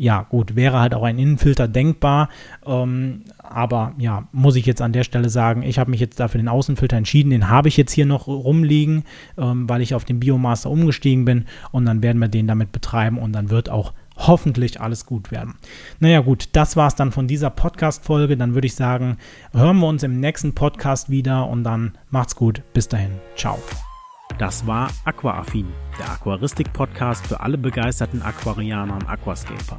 ja, 0.00 0.22
gut, 0.22 0.56
wäre 0.56 0.80
halt 0.80 0.94
auch 0.94 1.02
ein 1.02 1.18
Innenfilter 1.18 1.68
denkbar. 1.68 2.30
Ähm, 2.64 3.20
aber 3.38 3.92
ja, 3.98 4.26
muss 4.32 4.56
ich 4.56 4.64
jetzt 4.64 4.80
an 4.80 4.94
der 4.94 5.04
Stelle 5.04 5.28
sagen, 5.28 5.62
ich 5.62 5.78
habe 5.78 5.90
mich 5.90 6.00
jetzt 6.00 6.18
dafür 6.18 6.40
den 6.40 6.48
Außenfilter 6.48 6.96
entschieden. 6.96 7.28
Den 7.28 7.50
habe 7.50 7.68
ich 7.68 7.76
jetzt 7.76 7.92
hier 7.92 8.06
noch 8.06 8.26
rumliegen, 8.26 9.04
ähm, 9.36 9.68
weil 9.68 9.82
ich 9.82 9.94
auf 9.94 10.06
den 10.06 10.18
Biomaster 10.18 10.70
umgestiegen 10.70 11.26
bin. 11.26 11.44
Und 11.70 11.84
dann 11.84 12.02
werden 12.02 12.18
wir 12.18 12.28
den 12.28 12.46
damit 12.46 12.72
betreiben 12.72 13.18
und 13.18 13.32
dann 13.32 13.50
wird 13.50 13.68
auch 13.68 13.92
hoffentlich 14.16 14.80
alles 14.80 15.04
gut 15.04 15.30
werden. 15.30 15.56
Naja 15.98 16.20
gut, 16.20 16.48
das 16.52 16.76
war 16.76 16.88
es 16.88 16.94
dann 16.94 17.12
von 17.12 17.28
dieser 17.28 17.50
Podcast-Folge. 17.50 18.38
Dann 18.38 18.54
würde 18.54 18.68
ich 18.68 18.76
sagen, 18.76 19.18
hören 19.52 19.80
wir 19.80 19.86
uns 19.86 20.02
im 20.02 20.18
nächsten 20.18 20.54
Podcast 20.54 21.10
wieder 21.10 21.46
und 21.46 21.62
dann 21.62 21.92
macht's 22.08 22.36
gut. 22.36 22.62
Bis 22.72 22.88
dahin. 22.88 23.10
Ciao. 23.36 23.58
Das 24.38 24.66
war 24.66 24.88
Aquaaffin, 25.04 25.66
der 25.98 26.10
Aquaristik-Podcast 26.12 27.26
für 27.26 27.40
alle 27.40 27.58
begeisterten 27.58 28.22
Aquarianer 28.22 28.94
und 28.94 29.06
Aquascaper. 29.06 29.78